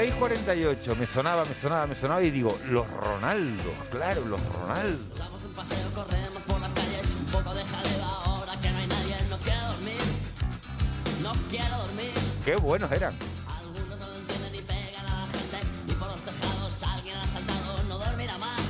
...6.48, 0.00 0.96
me 0.96 1.06
sonaba, 1.06 1.44
me 1.44 1.54
sonaba, 1.54 1.86
me 1.86 1.94
sonaba 1.94 2.22
y 2.22 2.30
digo, 2.30 2.58
los 2.70 2.88
Ronaldos, 2.90 3.74
claro, 3.90 4.24
los 4.24 4.40
Ronaldos. 4.46 5.18
Damos 5.18 5.44
un 5.44 5.52
paseo, 5.52 5.90
corremos 5.94 6.42
por 6.46 6.58
las 6.58 6.72
calles, 6.72 7.16
un 7.20 7.26
poco 7.26 7.54
de 7.54 7.62
jaleo 7.66 8.04
ahora 8.04 8.58
que 8.62 8.70
no 8.70 8.78
hay 8.78 8.86
nadie, 8.86 9.16
no 9.28 9.36
quiero 9.40 9.66
dormir, 9.66 10.00
no 11.22 11.32
quiero 11.50 11.76
dormir. 11.76 12.10
Qué 12.46 12.56
buenos 12.56 12.90
eran. 12.92 13.14
Algunos 13.58 13.98
no 13.98 14.14
entienden 14.16 14.52
ni 14.52 14.58
pegan 14.62 15.04
a 15.06 15.26
la 15.26 15.26
gente, 15.38 15.58
y 15.88 15.92
por 15.92 16.08
los 16.08 16.22
tejados 16.22 16.82
alguien 16.82 17.16
ha 17.18 17.26
saltado, 17.28 17.82
no 17.86 17.98
dormirá 17.98 18.38
más. 18.38 18.60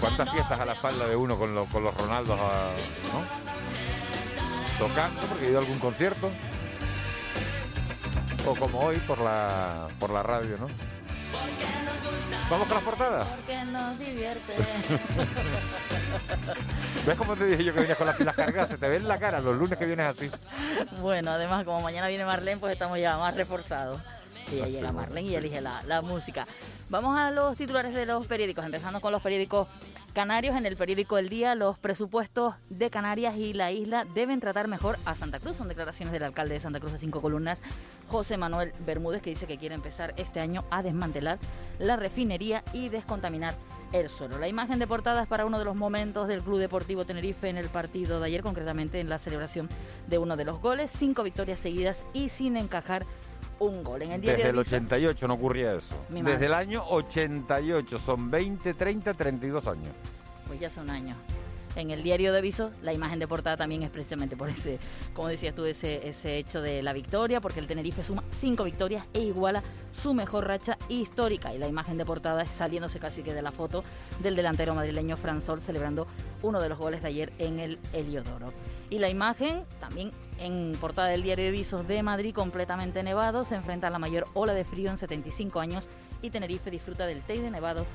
¿Cuántas 0.00 0.30
fiestas 0.32 0.60
a 0.60 0.64
la 0.66 0.72
espalda 0.74 1.06
de 1.06 1.16
uno 1.16 1.38
con, 1.38 1.54
lo- 1.54 1.64
con 1.64 1.82
los 1.82 1.94
Ronaldos, 1.96 2.38
ah, 2.38 2.70
¿no? 3.14 4.86
Tocando, 4.86 5.22
porque 5.22 5.46
he 5.46 5.48
ido 5.50 5.58
a 5.60 5.62
algún 5.62 5.78
concierto. 5.78 6.30
O 8.46 8.54
como 8.54 8.80
hoy 8.80 8.96
por 8.98 9.18
la, 9.18 9.88
por 9.98 10.10
la 10.10 10.22
radio, 10.22 10.56
¿no? 10.58 10.68
¿Vamos 12.50 12.66
con 12.66 12.76
las 12.76 12.84
portadas? 12.84 13.28
Porque 13.28 13.64
nos 13.64 13.98
divierte. 13.98 14.54
¿Ves 17.06 17.16
cómo 17.16 17.36
te 17.36 17.46
dije 17.46 17.64
yo 17.64 17.72
que 17.72 17.80
vienes 17.80 17.96
con 17.96 18.06
las 18.06 18.16
pilas 18.16 18.34
cargadas? 18.34 18.70
Se 18.70 18.78
te 18.78 18.88
ve 18.88 18.96
en 18.96 19.06
la 19.06 19.18
cara 19.18 19.40
los 19.40 19.56
lunes 19.56 19.78
que 19.78 19.86
vienes 19.86 20.06
así. 20.06 20.30
bueno, 21.00 21.30
además, 21.30 21.64
como 21.64 21.80
mañana 21.80 22.08
viene 22.08 22.24
Marlene, 22.24 22.58
pues 22.58 22.72
estamos 22.72 22.98
ya 22.98 23.16
más 23.18 23.34
reforzados. 23.34 24.00
Y 24.52 24.56
ya 24.56 24.64
Así, 24.64 24.72
llega 24.72 24.92
bueno, 24.92 25.00
Marlene 25.00 25.26
y 25.26 25.30
sí. 25.30 25.34
elige 25.36 25.60
la, 25.60 25.82
la 25.84 26.02
música. 26.02 26.46
Vamos 26.88 27.18
a 27.18 27.30
los 27.30 27.56
titulares 27.56 27.94
de 27.94 28.06
los 28.06 28.26
periódicos, 28.26 28.64
empezando 28.64 29.00
con 29.00 29.12
los 29.12 29.22
periódicos 29.22 29.68
canarios. 30.12 30.56
En 30.56 30.66
el 30.66 30.76
periódico 30.76 31.18
El 31.18 31.28
Día, 31.28 31.54
los 31.54 31.78
presupuestos 31.78 32.54
de 32.68 32.90
Canarias 32.90 33.36
y 33.36 33.52
la 33.52 33.70
isla 33.70 34.04
deben 34.14 34.40
tratar 34.40 34.66
mejor 34.66 34.98
a 35.04 35.14
Santa 35.14 35.38
Cruz. 35.38 35.56
Son 35.56 35.68
declaraciones 35.68 36.12
del 36.12 36.24
alcalde 36.24 36.54
de 36.54 36.60
Santa 36.60 36.80
Cruz 36.80 36.92
de 36.92 36.98
Cinco 36.98 37.20
Columnas, 37.20 37.62
José 38.08 38.36
Manuel 38.36 38.72
Bermúdez, 38.84 39.22
que 39.22 39.30
dice 39.30 39.46
que 39.46 39.56
quiere 39.56 39.74
empezar 39.74 40.14
este 40.16 40.40
año 40.40 40.64
a 40.70 40.82
desmantelar 40.82 41.38
la 41.78 41.96
refinería 41.96 42.64
y 42.72 42.88
descontaminar 42.88 43.54
el 43.92 44.08
suelo. 44.08 44.38
La 44.38 44.48
imagen 44.48 44.78
de 44.78 44.86
portada 44.86 45.22
es 45.22 45.28
para 45.28 45.46
uno 45.46 45.58
de 45.58 45.64
los 45.64 45.76
momentos 45.76 46.28
del 46.28 46.42
Club 46.42 46.58
Deportivo 46.58 47.04
Tenerife 47.04 47.48
en 47.48 47.56
el 47.56 47.68
partido 47.68 48.20
de 48.20 48.26
ayer, 48.26 48.42
concretamente 48.42 49.00
en 49.00 49.08
la 49.08 49.18
celebración 49.18 49.68
de 50.08 50.18
uno 50.18 50.36
de 50.36 50.44
los 50.44 50.60
goles. 50.60 50.90
Cinco 50.96 51.22
victorias 51.22 51.58
seguidas 51.60 52.04
y 52.12 52.28
sin 52.28 52.56
encajar 52.56 53.04
un 53.60 53.82
gol. 53.84 54.02
En 54.02 54.12
el 54.12 54.20
diario 54.20 54.44
Desde 54.44 54.50
el 54.50 54.58
Avisa- 54.58 54.76
88 54.76 55.28
no 55.28 55.34
ocurría 55.34 55.74
eso. 55.76 55.94
Desde 56.08 56.46
el 56.46 56.54
año 56.54 56.82
88, 56.88 57.98
son 57.98 58.30
20, 58.30 58.74
30, 58.74 59.14
32 59.14 59.66
años. 59.66 59.88
Pues 60.48 60.58
ya 60.60 60.66
hace 60.66 60.80
un 60.80 60.90
año. 60.90 61.14
En 61.76 61.90
el 61.90 62.02
diario 62.02 62.32
de 62.32 62.40
Viso, 62.40 62.70
la 62.82 62.92
imagen 62.92 63.18
de 63.18 63.28
portada 63.28 63.56
también 63.56 63.82
es 63.82 63.90
precisamente 63.90 64.36
por 64.36 64.48
ese, 64.48 64.78
como 65.14 65.28
decías 65.28 65.54
tú, 65.54 65.64
ese, 65.64 66.08
ese 66.08 66.36
hecho 66.36 66.60
de 66.60 66.82
la 66.82 66.92
victoria, 66.92 67.40
porque 67.40 67.60
el 67.60 67.66
Tenerife 67.66 68.02
suma 68.02 68.24
cinco 68.32 68.64
victorias 68.64 69.06
e 69.12 69.20
iguala 69.20 69.62
su 69.92 70.12
mejor 70.12 70.46
racha 70.46 70.78
histórica. 70.88 71.54
Y 71.54 71.58
la 71.58 71.68
imagen 71.68 71.96
de 71.96 72.04
portada 72.04 72.42
es 72.42 72.50
saliéndose 72.50 72.98
casi 72.98 73.22
que 73.22 73.34
de 73.34 73.42
la 73.42 73.52
foto 73.52 73.84
del 74.20 74.34
delantero 74.34 74.74
madrileño 74.74 75.16
Fransol 75.16 75.60
celebrando 75.60 76.06
uno 76.42 76.60
de 76.60 76.68
los 76.68 76.78
goles 76.78 77.02
de 77.02 77.08
ayer 77.08 77.32
en 77.38 77.60
el 77.60 77.78
Heliodoro. 77.92 78.52
Y 78.90 78.98
la 78.98 79.08
imagen 79.08 79.64
también 79.78 80.10
en 80.38 80.72
portada 80.80 81.08
del 81.08 81.22
diario 81.22 81.44
de 81.44 81.50
Visos 81.52 81.86
de 81.86 82.02
Madrid, 82.02 82.34
completamente 82.34 83.02
nevado, 83.02 83.44
se 83.44 83.54
enfrenta 83.54 83.86
a 83.86 83.90
la 83.90 83.98
mayor 83.98 84.24
ola 84.34 84.54
de 84.54 84.64
frío 84.64 84.90
en 84.90 84.96
75 84.96 85.60
años 85.60 85.86
y 86.22 86.30
Tenerife 86.30 86.70
disfruta 86.70 87.06
del 87.06 87.22
Teide 87.22 87.50
nevado 87.50 87.86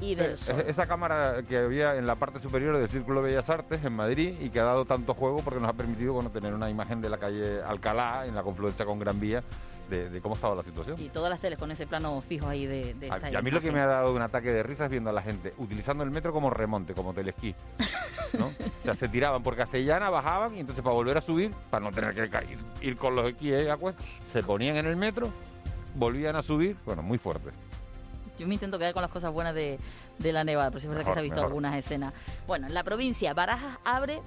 y 0.00 0.14
del 0.14 0.36
sol. 0.38 0.64
Esa 0.66 0.86
cámara 0.86 1.42
que 1.48 1.58
había 1.58 1.96
en 1.96 2.06
la 2.06 2.14
parte 2.16 2.38
superior 2.40 2.76
del 2.78 2.88
Círculo 2.88 3.22
de 3.22 3.30
Bellas 3.30 3.48
Artes 3.50 3.84
en 3.84 3.92
Madrid 3.94 4.34
y 4.40 4.50
que 4.50 4.60
ha 4.60 4.64
dado 4.64 4.84
tanto 4.84 5.14
juego 5.14 5.38
porque 5.44 5.60
nos 5.60 5.68
ha 5.68 5.74
permitido 5.74 6.12
bueno, 6.14 6.30
tener 6.30 6.54
una 6.54 6.70
imagen 6.70 7.00
de 7.00 7.08
la 7.10 7.18
calle 7.18 7.62
Alcalá 7.62 8.26
en 8.26 8.34
la 8.34 8.42
confluencia 8.42 8.84
con 8.86 8.98
Gran 8.98 9.20
Vía 9.20 9.42
de, 9.90 10.08
de 10.08 10.20
cómo 10.20 10.34
estaba 10.36 10.54
la 10.54 10.62
situación. 10.62 10.96
Y 11.00 11.08
todas 11.08 11.30
las 11.30 11.40
teles 11.40 11.58
con 11.58 11.70
ese 11.72 11.86
plano 11.86 12.20
fijo 12.20 12.48
ahí 12.48 12.64
de, 12.66 12.94
de 12.94 13.10
A- 13.10 13.30
y 13.30 13.34
a 13.34 13.42
mí 13.42 13.50
lo 13.50 13.60
que 13.60 13.72
me 13.72 13.80
ha 13.80 13.86
dado 13.86 14.14
un 14.14 14.22
ataque 14.22 14.52
de 14.52 14.62
risas 14.62 14.88
viendo 14.88 15.10
a 15.10 15.12
la 15.12 15.20
gente 15.22 15.52
utilizando 15.58 16.04
el 16.04 16.10
metro 16.10 16.32
como 16.32 16.48
remonte, 16.50 16.94
como 16.94 17.12
telesquí. 17.12 17.54
¿no? 18.38 18.46
O 18.46 18.84
sea, 18.84 18.94
se 18.94 19.08
tiraban 19.08 19.42
por 19.42 19.56
Castellana, 19.56 20.08
bajaban 20.08 20.54
y 20.56 20.60
entonces 20.60 20.82
para 20.84 20.94
volver 20.94 21.18
a 21.18 21.20
subir, 21.20 21.50
para 21.70 21.84
no 21.84 21.90
tener 21.90 22.14
que 22.14 22.30
ir 22.82 22.96
con 22.96 23.16
los 23.16 23.26
esquíes 23.28 23.68
a 23.68 23.76
cuesta, 23.76 24.00
se 24.32 24.42
ponían 24.44 24.76
en 24.76 24.86
el 24.86 24.94
metro, 24.96 25.28
volvían 25.96 26.36
a 26.36 26.42
subir, 26.42 26.76
bueno, 26.86 27.02
muy 27.02 27.18
fuerte. 27.18 27.50
Yo 28.40 28.48
me 28.48 28.54
intento 28.54 28.78
quedar 28.78 28.94
con 28.94 29.02
las 29.02 29.10
cosas 29.10 29.30
buenas 29.32 29.54
de, 29.54 29.78
de 30.18 30.32
la 30.32 30.42
nevada, 30.44 30.70
pero 30.70 30.80
sí 30.80 30.86
es 30.86 30.90
verdad 30.90 31.04
que 31.06 31.12
se 31.12 31.18
ha 31.18 31.22
visto 31.22 31.34
mejor. 31.36 31.48
algunas 31.50 31.76
escenas. 31.76 32.14
Bueno, 32.46 32.66
en 32.68 32.74
la 32.74 32.82
provincia, 32.82 33.34
Barajas 33.34 33.78
abre, 33.84 34.22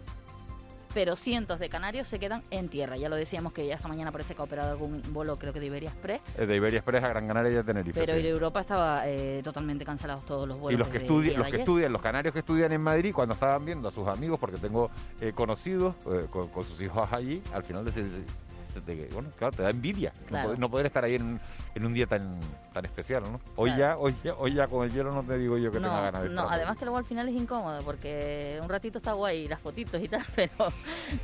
pero 0.94 1.16
cientos 1.16 1.58
de 1.58 1.70
canarios 1.70 2.08
se 2.08 2.20
quedan 2.20 2.44
en 2.52 2.70
tierra. 2.70 2.96
Ya 2.96 3.10
lo 3.10 3.16
decíamos 3.16 3.52
que 3.54 3.66
ya 3.66 3.74
esta 3.74 3.88
mañana 3.88 4.12
parece 4.12 4.36
que 4.36 4.42
ha 4.42 4.46
operado 4.46 4.70
algún 4.70 5.02
vuelo, 5.12 5.40
creo 5.40 5.52
que 5.52 5.60
de 5.60 5.66
Iberia 5.66 5.90
Express, 5.90 6.22
Eh, 6.38 6.46
De 6.46 6.56
Iberia 6.56 6.78
Express 6.78 7.04
a 7.04 7.08
Gran 7.08 7.26
Canaria 7.28 7.52
y 7.52 7.56
a 7.56 7.64
Tenerife. 7.64 8.00
pero 8.06 8.16
sí. 8.20 8.28
Europa 8.28 8.62
estaba 8.62 9.08
eh, 9.08 9.42
totalmente 9.44 9.84
cancelados 9.84 10.24
todos 10.28 10.48
los 10.48 10.60
vuelos. 10.60 10.78
Y 10.78 10.78
los 10.78 10.90
que 10.90 11.00
estudian, 11.00 11.38
los 11.38 11.46
de 11.46 11.50
que 11.52 11.56
ayer. 11.56 11.60
estudian, 11.62 11.92
los 11.92 12.02
canarios 12.04 12.32
que 12.34 12.40
estudian 12.40 12.72
en 12.72 12.82
Madrid, 12.82 13.12
cuando 13.16 13.34
estaban 13.34 13.66
viendo 13.66 13.88
a 13.88 13.92
sus 13.92 14.08
amigos, 14.08 14.40
porque 14.40 14.58
tengo 14.58 14.92
eh, 15.20 15.32
conocidos 15.34 15.96
eh, 16.06 16.28
con, 16.30 16.48
con 16.50 16.64
sus 16.64 16.80
hijos 16.80 17.12
allí, 17.12 17.42
al 17.52 17.64
final 17.64 17.84
de 17.86 17.90
ese- 17.90 18.04
se 18.74 18.82
te, 18.82 19.08
bueno, 19.14 19.30
claro, 19.38 19.56
te 19.56 19.62
da 19.64 19.70
envidia 19.70 20.12
no 20.22 20.26
Claro. 20.28 20.44
poder, 20.48 20.60
no 20.60 20.70
poder 20.70 20.86
estar 20.88 21.04
ahí 21.04 21.16
en, 21.16 21.40
en 21.76 21.86
un 21.86 21.94
día 21.94 22.08
tan 22.08 22.40
tan 22.74 22.86
especial, 22.86 23.22
¿no? 23.24 23.40
Hoy 23.56 23.70
Claro. 23.72 23.80
ya, 23.80 23.98
hoy 23.98 24.16
ya, 24.24 24.34
hoy 24.34 24.54
ya 24.56 24.68
con 24.68 24.84
el 24.84 24.92
hielo 24.92 25.12
no 25.12 25.22
te 25.24 25.38
digo 25.38 25.58
yo 25.60 25.72
que 25.72 25.80
no, 25.80 25.90
tenga 25.90 26.02
ganas 26.02 26.24
de 26.24 26.30
no, 26.30 26.42
estar. 26.42 26.56
además 26.58 26.78
que 26.78 26.86
luego 26.86 26.98
al 26.98 27.06
final 27.06 27.30
es 27.30 27.36
incómodo 27.36 27.80
porque 27.86 28.60
un 28.64 28.68
ratito 28.68 28.98
está 28.98 29.14
guay 29.14 29.48
las 29.48 29.60
fotitos 29.62 30.02
y 30.02 30.08
tal, 30.08 30.26
pero 30.36 30.52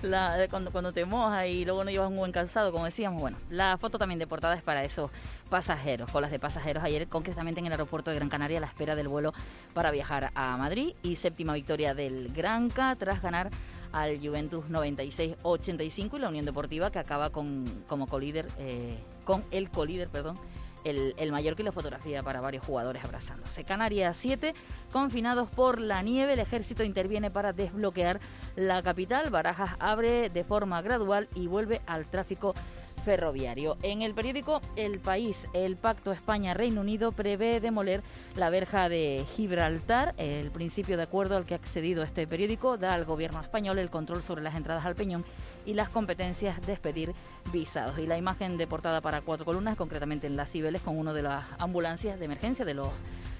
la- 0.03 0.47
cuando, 0.49 0.71
cuando 0.71 0.93
te 0.93 1.05
mojas 1.05 1.47
y 1.47 1.65
luego 1.65 1.83
no 1.83 1.89
llevas 1.89 2.09
un 2.09 2.17
buen 2.17 2.31
calzado, 2.31 2.71
como 2.71 2.85
decíamos, 2.85 3.19
bueno, 3.19 3.37
la 3.49 3.77
foto 3.77 3.97
también 3.97 4.19
de 4.19 4.27
portada 4.27 4.53
es 4.55 4.61
para 4.61 4.83
esos 4.83 5.09
pasajeros, 5.49 6.11
colas 6.11 6.29
de 6.31 6.37
pasajeros 6.39 6.83
ayer 6.83 7.07
concretamente 7.07 7.59
en 7.59 7.65
el 7.65 7.71
aeropuerto 7.71 8.11
de 8.11 8.17
Gran 8.17 8.29
Canaria 8.29 8.59
a 8.59 8.61
la 8.61 8.67
espera 8.67 8.95
del 8.95 9.07
vuelo 9.07 9.33
para 9.73 9.89
viajar 9.89 10.31
a 10.35 10.55
Madrid 10.57 10.93
y 11.01 11.15
séptima 11.15 11.53
victoria 11.53 11.95
del 11.95 12.31
Granca 12.31 12.95
tras 12.95 13.21
ganar 13.23 13.49
al 13.91 14.19
Juventus 14.19 14.65
96-85 14.65 16.17
y 16.17 16.19
la 16.19 16.29
Unión 16.29 16.45
Deportiva 16.45 16.91
que 16.91 16.99
acaba 16.99 17.29
con 17.29 17.65
como 17.87 18.07
colíder 18.07 18.47
eh, 18.57 18.97
con 19.25 19.43
el 19.51 19.69
colíder, 19.69 20.09
perdón, 20.09 20.37
el, 20.83 21.13
el 21.17 21.31
Mallorca 21.31 21.61
y 21.61 21.65
la 21.65 21.71
fotografía 21.71 22.23
para 22.23 22.41
varios 22.41 22.65
jugadores 22.65 23.03
abrazándose. 23.03 23.63
Canarias 23.63 24.17
7, 24.17 24.53
confinados 24.91 25.49
por 25.49 25.79
la 25.79 26.01
nieve, 26.01 26.33
el 26.33 26.39
ejército 26.39 26.83
interviene 26.83 27.29
para 27.29 27.53
desbloquear 27.53 28.19
la 28.55 28.81
capital. 28.81 29.29
Barajas 29.29 29.71
abre 29.79 30.29
de 30.29 30.43
forma 30.43 30.81
gradual 30.81 31.27
y 31.35 31.47
vuelve 31.47 31.81
al 31.85 32.05
tráfico 32.05 32.53
ferroviario. 32.99 33.77
En 33.83 34.01
el 34.01 34.13
periódico 34.13 34.61
El 34.75 34.99
País, 34.99 35.47
el 35.53 35.75
Pacto 35.75 36.11
España-Reino 36.11 36.81
Unido 36.81 37.11
prevé 37.11 37.59
demoler 37.59 38.01
la 38.35 38.49
verja 38.49 38.89
de 38.89 39.25
Gibraltar. 39.35 40.13
El 40.17 40.51
principio 40.51 40.97
de 40.97 41.03
acuerdo 41.03 41.37
al 41.37 41.45
que 41.45 41.53
ha 41.53 41.57
accedido 41.57 42.03
este 42.03 42.27
periódico 42.27 42.77
da 42.77 42.93
al 42.93 43.05
gobierno 43.05 43.41
español 43.41 43.79
el 43.79 43.89
control 43.89 44.21
sobre 44.21 44.41
las 44.41 44.55
entradas 44.55 44.85
al 44.85 44.95
Peñón 44.95 45.25
y 45.65 45.73
las 45.73 45.89
competencias 45.89 46.59
de 46.65 46.73
expedir 46.73 47.13
visados. 47.51 47.99
Y 47.99 48.07
la 48.07 48.17
imagen 48.17 48.57
de 48.57 48.67
portada 48.67 49.01
para 49.01 49.21
cuatro 49.21 49.45
columnas, 49.45 49.77
concretamente 49.77 50.27
en 50.27 50.35
las 50.35 50.51
Cibeles, 50.51 50.81
con 50.81 50.97
uno 50.97 51.13
de 51.13 51.23
las 51.23 51.45
ambulancias 51.59 52.19
de 52.19 52.25
emergencia 52.25 52.65
de 52.65 52.73
los 52.73 52.89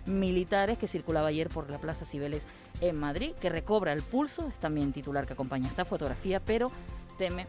militares 0.05 0.77
que 0.77 0.87
circulaba 0.87 1.27
ayer 1.27 1.49
por 1.49 1.69
la 1.69 1.77
Plaza 1.77 2.05
Cibeles 2.05 2.45
en 2.81 2.95
Madrid, 2.95 3.33
que 3.39 3.49
recobra 3.49 3.93
el 3.93 4.01
pulso, 4.01 4.47
es 4.47 4.55
también 4.55 4.93
titular 4.93 5.27
que 5.27 5.33
acompaña 5.33 5.67
esta 5.67 5.85
fotografía, 5.85 6.39
pero 6.39 6.71
teme 7.17 7.47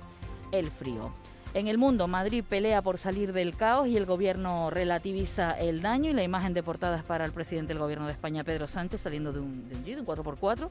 el 0.53 0.71
frío. 0.71 1.13
En 1.53 1.67
el 1.67 1.79
mundo, 1.79 2.07
Madrid 2.07 2.45
pelea 2.49 2.81
por 2.81 2.99
salir 2.99 3.33
del 3.33 3.57
caos 3.57 3.89
y 3.89 3.97
el 3.97 4.07
gobierno 4.07 4.71
relativiza 4.71 5.51
el 5.59 5.83
daño 5.83 6.09
y 6.11 6.13
la 6.15 6.23
imagen 6.23 6.55
de 6.55 6.63
portada 6.63 6.97
es 6.99 7.03
para 7.03 7.25
el 7.25 7.33
presidente 7.33 7.73
del 7.73 7.81
gobierno 7.81 8.07
de 8.07 8.13
España, 8.13 8.45
Pedro 8.45 8.69
Sánchez, 8.69 9.01
saliendo 9.01 9.33
de 9.33 9.41
un, 9.41 9.69
de 9.69 9.75
un 9.75 9.85
Jeep, 9.85 9.99
un 9.99 10.07
4x4, 10.07 10.69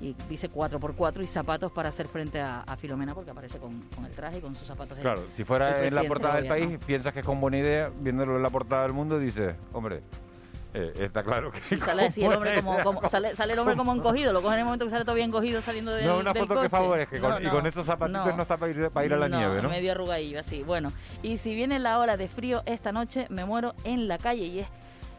y 0.00 0.14
dice 0.28 0.48
4x4 0.48 1.22
y 1.24 1.26
zapatos 1.26 1.72
para 1.72 1.88
hacer 1.88 2.06
frente 2.06 2.40
a, 2.40 2.60
a 2.60 2.76
Filomena 2.76 3.12
porque 3.12 3.32
aparece 3.32 3.58
con, 3.58 3.80
con 3.94 4.04
el 4.06 4.12
traje 4.12 4.38
y 4.38 4.40
con 4.40 4.54
sus 4.54 4.68
zapatos. 4.68 4.96
el- 4.98 5.02
Claro, 5.02 5.24
si 5.30 5.42
fuera 5.42 5.84
en 5.84 5.94
la 5.96 6.04
portada 6.04 6.36
del 6.36 6.46
país, 6.46 6.78
piensas 6.86 7.12
que 7.12 7.20
es 7.20 7.26
con 7.26 7.40
buena 7.40 7.58
idea, 7.58 7.90
viéndolo 8.00 8.36
en 8.36 8.42
la 8.44 8.50
portada 8.50 8.84
del 8.84 8.92
mundo, 8.92 9.18
dices, 9.18 9.56
hombre, 9.72 10.00
eh, 10.74 10.92
está 11.00 11.22
claro 11.22 11.50
que. 11.50 11.74
Y 11.76 11.80
sale 11.80 12.06
así 12.06 12.24
el 12.24 12.32
hombre 12.32 12.54
como, 12.62 12.82
como- 12.82 13.08
sale, 13.08 13.34
sale 13.36 13.52
el 13.54 13.58
hombre 13.58 13.76
como 13.76 13.92
encogido, 13.94 14.32
lo 14.32 14.42
coge 14.42 14.54
en 14.54 14.60
el 14.60 14.64
momento 14.66 14.84
que 14.84 14.90
sale 14.90 15.04
todo 15.04 15.14
bien 15.16 15.28
encogido 15.28 15.60
saliendo 15.62 15.92
del, 15.92 16.06
No, 16.06 16.18
una 16.18 16.32
del 16.32 16.42
foto 16.42 16.54
coche. 16.54 16.64
que 16.66 16.68
favorezca, 16.70 17.18
No, 17.18 17.40
y 17.40 17.46
con 17.48 17.66
esos 17.66 17.86
zapatitos 17.86 18.36
no, 18.36 18.42
está 18.42 18.56
para 18.56 18.72
ir, 18.72 18.90
para 18.90 19.06
ir 19.06 19.12
a 19.14 19.16
la 19.16 19.28
nieve, 19.28 19.60
¿no? 19.62 19.68
medio 19.68 19.92
arrugadillo, 19.92 20.40
así. 20.40 20.62
Bueno, 20.62 20.92
y 21.22 21.38
si 21.38 21.54
viene 21.54 21.78
la 21.78 21.98
ola 21.98 22.16
de 22.16 22.28
frío 22.28 22.62
esta 22.66 22.92
noche, 22.92 23.26
me 23.30 23.44
muero 23.44 23.74
en 23.84 24.08
la 24.08 24.18
calle 24.18 24.44
y 24.46 24.58
es 24.60 24.68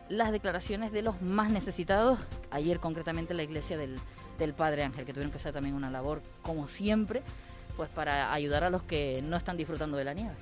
las 0.09 0.31
declaraciones 0.31 0.91
de 0.91 1.01
los 1.01 1.21
más 1.21 1.51
necesitados. 1.51 2.19
Ayer 2.51 2.79
concretamente 2.79 3.31
en 3.33 3.37
la 3.37 3.43
iglesia 3.43 3.77
del, 3.77 3.97
del 4.39 4.53
Padre 4.53 4.83
Ángel, 4.83 5.05
que 5.05 5.13
tuvieron 5.13 5.31
que 5.31 5.37
hacer 5.37 5.53
también 5.53 5.75
una 5.75 5.89
labor, 5.89 6.21
como 6.41 6.67
siempre, 6.67 7.21
pues 7.77 7.89
para 7.91 8.33
ayudar 8.33 8.63
a 8.65 8.69
los 8.69 8.83
que 8.83 9.21
no 9.23 9.37
están 9.37 9.55
disfrutando 9.57 9.95
de 9.97 10.03
la 10.03 10.13
nieve. 10.13 10.33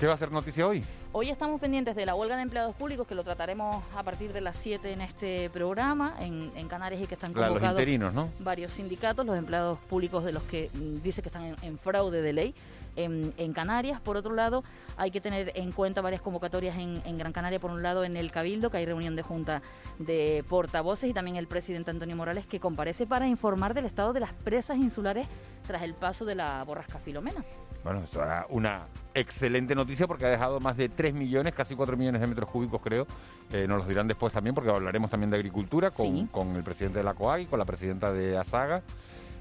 ¿Qué 0.00 0.06
va 0.06 0.14
a 0.14 0.16
ser 0.16 0.32
noticia 0.32 0.66
hoy? 0.66 0.82
Hoy 1.12 1.28
estamos 1.28 1.60
pendientes 1.60 1.94
de 1.94 2.06
la 2.06 2.14
huelga 2.14 2.34
de 2.34 2.40
empleados 2.40 2.74
públicos, 2.74 3.06
que 3.06 3.14
lo 3.14 3.22
trataremos 3.22 3.84
a 3.94 4.02
partir 4.02 4.32
de 4.32 4.40
las 4.40 4.56
7 4.56 4.94
en 4.94 5.02
este 5.02 5.50
programa, 5.50 6.14
en, 6.20 6.50
en 6.56 6.68
Canarias 6.68 7.02
y 7.02 7.06
que 7.06 7.16
están 7.16 7.34
los 7.34 7.44
convocados 7.44 7.78
interinos, 7.78 8.14
¿no? 8.14 8.30
varios 8.38 8.72
sindicatos, 8.72 9.26
los 9.26 9.36
empleados 9.36 9.78
públicos 9.90 10.24
de 10.24 10.32
los 10.32 10.42
que 10.44 10.70
mm, 10.72 11.02
dice 11.02 11.20
que 11.20 11.28
están 11.28 11.44
en, 11.44 11.56
en 11.60 11.78
fraude 11.78 12.22
de 12.22 12.32
ley 12.32 12.54
en, 12.96 13.32
en 13.36 13.52
Canarias. 13.52 14.00
Por 14.00 14.16
otro 14.16 14.34
lado, 14.34 14.62
hay 14.96 15.10
que 15.10 15.20
tener 15.20 15.52
en 15.54 15.72
cuenta 15.72 16.00
varias 16.00 16.20
convocatorias 16.22 16.76
en, 16.78 17.00
en 17.04 17.18
Gran 17.18 17.32
Canaria. 17.32 17.58
Por 17.58 17.70
un 17.70 17.82
lado, 17.82 18.04
en 18.04 18.16
el 18.16 18.30
Cabildo, 18.30 18.70
que 18.70 18.78
hay 18.78 18.86
reunión 18.86 19.16
de 19.16 19.22
junta 19.22 19.62
de 19.98 20.44
portavoces 20.48 21.10
y 21.10 21.12
también 21.12 21.36
el 21.36 21.46
presidente 21.46 21.90
Antonio 21.90 22.16
Morales, 22.16 22.46
que 22.46 22.60
comparece 22.60 23.06
para 23.06 23.26
informar 23.26 23.74
del 23.74 23.86
estado 23.86 24.12
de 24.12 24.20
las 24.20 24.32
presas 24.32 24.76
insulares 24.78 25.26
tras 25.66 25.82
el 25.82 25.94
paso 25.94 26.24
de 26.24 26.34
la 26.34 26.62
borrasca 26.64 26.98
Filomena. 26.98 27.44
Bueno, 27.82 28.02
eso 28.04 28.22
era 28.22 28.44
una 28.50 28.86
excelente 29.14 29.74
noticia 29.74 30.06
porque 30.06 30.26
ha 30.26 30.28
dejado 30.28 30.60
más 30.60 30.76
de 30.76 30.90
3 30.90 31.14
millones, 31.14 31.54
casi 31.54 31.74
4 31.74 31.96
millones 31.96 32.20
de 32.20 32.26
metros 32.26 32.50
cúbicos, 32.50 32.80
creo. 32.82 33.06
Eh, 33.52 33.66
nos 33.66 33.78
los 33.78 33.88
dirán 33.88 34.06
después 34.06 34.32
también 34.34 34.54
porque 34.54 34.70
hablaremos 34.70 35.10
también 35.10 35.30
de 35.30 35.36
agricultura 35.38 35.90
con, 35.90 36.06
Sí. 36.06 36.28
con 36.30 36.54
el 36.56 36.62
presidente 36.62 36.98
de 36.98 37.04
la 37.04 37.14
COAG 37.14 37.40
y 37.40 37.46
con 37.46 37.58
la 37.58 37.64
presidenta 37.64 38.12
de 38.12 38.36
ASAGA. 38.36 38.82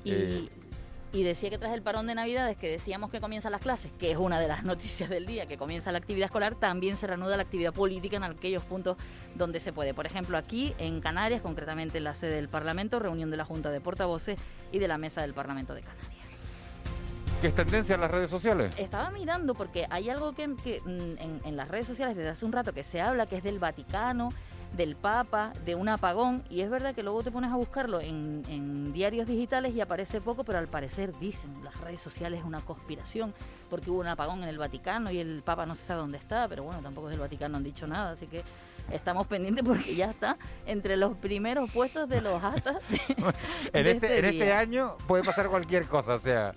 Y 0.06 0.12
Eh, 0.14 0.50
Y 1.12 1.24
decía 1.24 1.50
que 1.50 1.58
tras 1.58 1.74
el 1.74 1.82
parón 1.82 2.06
de 2.06 2.14
Navidades, 2.14 2.56
que 2.56 2.70
decíamos 2.70 3.10
que 3.10 3.20
comienzan 3.20 3.52
las 3.52 3.62
clases, 3.62 3.92
que 3.98 4.12
es 4.12 4.18
una 4.18 4.40
de 4.40 4.48
las 4.48 4.64
noticias 4.66 5.10
del 5.10 5.26
día, 5.26 5.48
que 5.48 5.58
comienza 5.58 5.92
la 5.92 5.98
actividad 5.98 6.26
escolar, 6.26 6.56
también 6.56 6.98
se 6.98 7.08
reanuda 7.08 7.36
la 7.36 7.44
actividad 7.44 7.74
política 7.74 8.18
en 8.18 8.24
aquellos 8.24 8.64
puntos 8.64 8.98
donde 9.36 9.60
se 9.60 9.74
puede. 9.74 9.94
Por 9.96 10.06
ejemplo, 10.06 10.38
aquí 10.38 10.76
en 10.78 11.02
Canarias, 11.02 11.42
concretamente 11.42 11.98
en 11.98 12.04
la 12.04 12.14
sede 12.14 12.36
del 12.36 12.48
Parlamento, 12.48 13.00
reunión 13.00 13.32
de 13.32 13.38
la 13.38 13.46
Junta 13.46 13.72
de 13.72 13.82
Portavoces 13.82 14.38
y 14.72 14.78
de 14.78 14.88
la 14.88 15.00
Mesa 15.00 15.22
del 15.22 15.34
Parlamento 15.34 15.74
de 15.74 15.82
Canarias. 15.82 16.20
¿Qué 17.42 17.48
es 17.48 17.56
tendencia 17.56 17.96
en 17.96 18.02
las 18.02 18.12
redes 18.12 18.30
sociales? 18.30 18.74
Estaba 18.78 19.10
mirando 19.12 19.56
porque 19.56 19.88
hay 19.90 20.10
algo 20.10 20.34
que, 20.34 20.56
que, 20.62 20.82
mm, 20.82 20.90
en, 20.90 21.42
en 21.46 21.56
las 21.56 21.70
redes 21.70 21.88
sociales 21.88 22.18
desde 22.18 22.30
hace 22.30 22.46
un 22.46 22.52
rato 22.52 22.74
que 22.74 22.84
se 22.84 23.00
habla, 23.02 23.26
que 23.26 23.38
es 23.38 23.44
del 23.44 23.60
Vaticano, 23.60 24.30
del 24.76 24.96
Papa, 24.96 25.52
de 25.66 25.76
un 25.76 25.90
apagón, 25.90 26.44
y 26.50 26.62
es 26.62 26.70
verdad 26.70 26.94
que 26.96 27.04
luego 27.04 27.24
te 27.24 27.32
pones 27.32 27.52
a 27.52 27.56
buscarlo 27.56 28.00
en, 28.00 28.44
en 28.48 28.94
diarios 28.94 29.28
digitales 29.28 29.74
y 29.76 29.82
aparece 29.82 30.22
poco, 30.22 30.44
pero 30.44 30.60
al 30.60 30.68
parecer 30.68 31.18
dicen, 31.20 31.52
las 31.64 31.80
redes 31.82 32.02
sociales 32.02 32.40
es 32.40 32.46
una 32.46 32.62
conspiración, 32.62 33.34
porque 33.70 33.90
hubo 33.90 34.00
un 34.00 34.08
apagón 34.08 34.44
en 34.44 34.50
el 34.50 34.58
Vaticano 34.58 35.12
y 35.12 35.20
el 35.20 35.42
Papa 35.44 35.66
no 35.66 35.76
se 35.76 35.84
sabe 35.84 36.02
dónde 36.02 36.18
está, 36.18 36.48
pero 36.48 36.64
bueno, 36.64 36.82
tampoco 36.82 37.10
del 37.10 37.20
Vaticano 37.20 37.58
han 37.58 37.64
dicho 37.64 37.88
nada, 37.88 38.12
así 38.12 38.28
que 38.28 38.44
estamos 38.92 39.28
pendientes 39.28 39.64
porque 39.66 39.96
ya 39.96 40.10
está 40.10 40.38
entre 40.66 40.98
los 40.98 41.16
primeros 41.18 41.72
puestos 41.72 42.10
de 42.10 42.22
los 42.22 42.42
En 43.74 43.84
de 43.84 43.92
este, 43.92 44.20
en 44.20 44.26
este 44.26 44.54
año 44.54 44.96
puede 45.08 45.24
pasar 45.24 45.50
cualquier 45.50 45.86
cosa, 45.88 46.16
o 46.16 46.20
sea... 46.20 46.54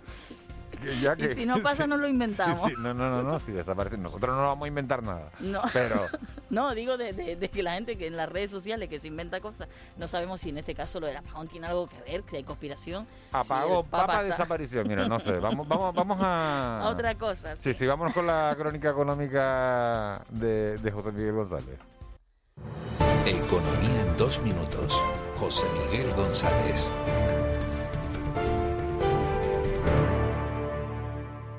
que 1.16 1.24
Y 1.24 1.34
si 1.34 1.46
no 1.46 1.62
pasa, 1.62 1.86
no 1.86 1.96
lo 1.96 2.06
inventamos. 2.08 2.60
Sí, 2.68 2.74
sí, 2.74 2.74
no, 2.78 2.92
no, 2.94 3.08
no, 3.10 3.22
no, 3.22 3.38
si 3.40 3.52
desaparece. 3.52 3.96
Nosotros 3.98 4.36
no 4.36 4.42
vamos 4.42 4.64
a 4.64 4.68
inventar 4.68 5.02
nada. 5.02 5.30
No. 5.40 5.62
Pero 5.72 6.06
No, 6.50 6.74
digo 6.74 6.96
de, 6.98 7.12
de- 7.12 7.36
de 7.36 7.48
que 7.50 7.62
la 7.62 7.72
gente 7.74 7.96
que 7.96 8.06
en 8.08 8.16
las 8.16 8.28
redes 8.28 8.50
sociales 8.50 8.88
que 8.90 9.00
se 9.00 9.08
inventa 9.08 9.40
cosas, 9.40 9.68
no 9.96 10.06
sabemos 10.08 10.40
si 10.40 10.50
en 10.50 10.58
este 10.58 10.74
caso 10.74 11.00
lo 11.00 11.06
del 11.06 11.16
apagón 11.16 11.48
tiene 11.48 11.66
algo 11.66 11.86
que 11.88 12.02
ver, 12.10 12.22
que 12.24 12.36
hay 12.36 12.44
conspiración. 12.44 13.06
si 13.30 13.36
apagó, 13.36 13.80
el 13.80 13.86
Papa 13.86 14.06
papa 14.06 14.12
está- 14.22 14.34
desapareció. 14.34 14.84
Mira, 14.84 15.08
no 15.08 15.18
sé, 15.18 15.32
vamos, 15.38 15.66
vamos, 15.66 15.94
vamos 15.94 16.18
a... 16.20 16.80
A 16.82 16.88
otra 16.88 17.14
cosa. 17.14 17.56
Sí, 17.56 17.72
sí, 17.72 17.86
vámonos 17.86 18.12
con 18.12 18.26
la 18.26 18.54
crónica 18.58 18.90
económica 18.90 20.22
de, 20.30 20.76
de 20.78 20.90
José 20.92 21.12
Miguel 21.12 21.32
González. 21.34 21.78
Economía 23.24 24.02
en 24.02 24.16
dos 24.16 24.40
minutos. 24.42 25.02
José 25.36 25.66
Miguel 25.90 26.12
González. 26.14 26.92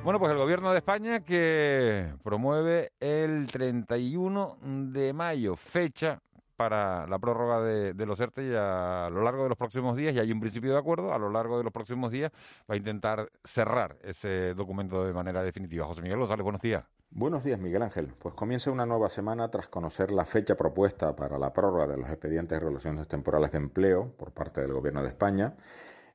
Bueno, 0.03 0.19
pues 0.19 0.33
el 0.33 0.37
gobierno 0.37 0.71
de 0.71 0.79
España 0.79 1.21
que 1.21 2.13
promueve 2.23 2.91
el 2.99 3.47
31 3.47 4.57
de 4.61 5.13
mayo, 5.13 5.55
fecha 5.55 6.19
para 6.57 7.07
la 7.07 7.17
prórroga 7.19 7.61
de, 7.61 8.05
los 8.05 8.19
ERTE 8.19 8.47
y 8.47 8.53
a 8.53 9.09
lo 9.09 9.23
largo 9.23 9.43
de 9.43 9.49
los 9.49 9.57
próximos 9.57 9.95
días, 9.95 10.13
y 10.13 10.19
hay 10.19 10.29
un 10.33 10.41
principio 10.41 10.73
de 10.73 10.77
acuerdo, 10.77 11.13
a 11.13 11.17
lo 11.17 11.29
largo 11.29 11.57
de 11.57 11.63
los 11.63 11.71
próximos 11.71 12.11
días 12.11 12.33
va 12.69 12.75
a 12.75 12.75
intentar 12.75 13.29
cerrar 13.45 13.97
ese 14.03 14.53
documento 14.55 15.05
de 15.05 15.13
manera 15.13 15.41
definitiva. 15.41 15.85
José 15.85 16.01
Miguel 16.01 16.19
González, 16.19 16.43
buenos 16.43 16.61
días. 16.61 16.83
Buenos 17.09 17.45
días, 17.45 17.57
Miguel 17.57 17.83
Ángel. 17.83 18.13
Pues 18.19 18.35
comienza 18.35 18.71
una 18.71 18.85
nueva 18.85 19.09
semana 19.09 19.49
tras 19.49 19.69
conocer 19.69 20.11
la 20.11 20.25
fecha 20.25 20.55
propuesta 20.55 21.15
para 21.15 21.37
la 21.37 21.53
prórroga 21.53 21.87
de 21.87 21.95
los 21.95 22.09
expedientes 22.09 22.59
de 22.59 22.65
relaciones 22.65 23.07
temporales 23.07 23.53
de 23.53 23.59
empleo 23.59 24.11
por 24.17 24.31
parte 24.31 24.59
del 24.59 24.73
Gobierno 24.73 25.01
de 25.01 25.07
España, 25.07 25.55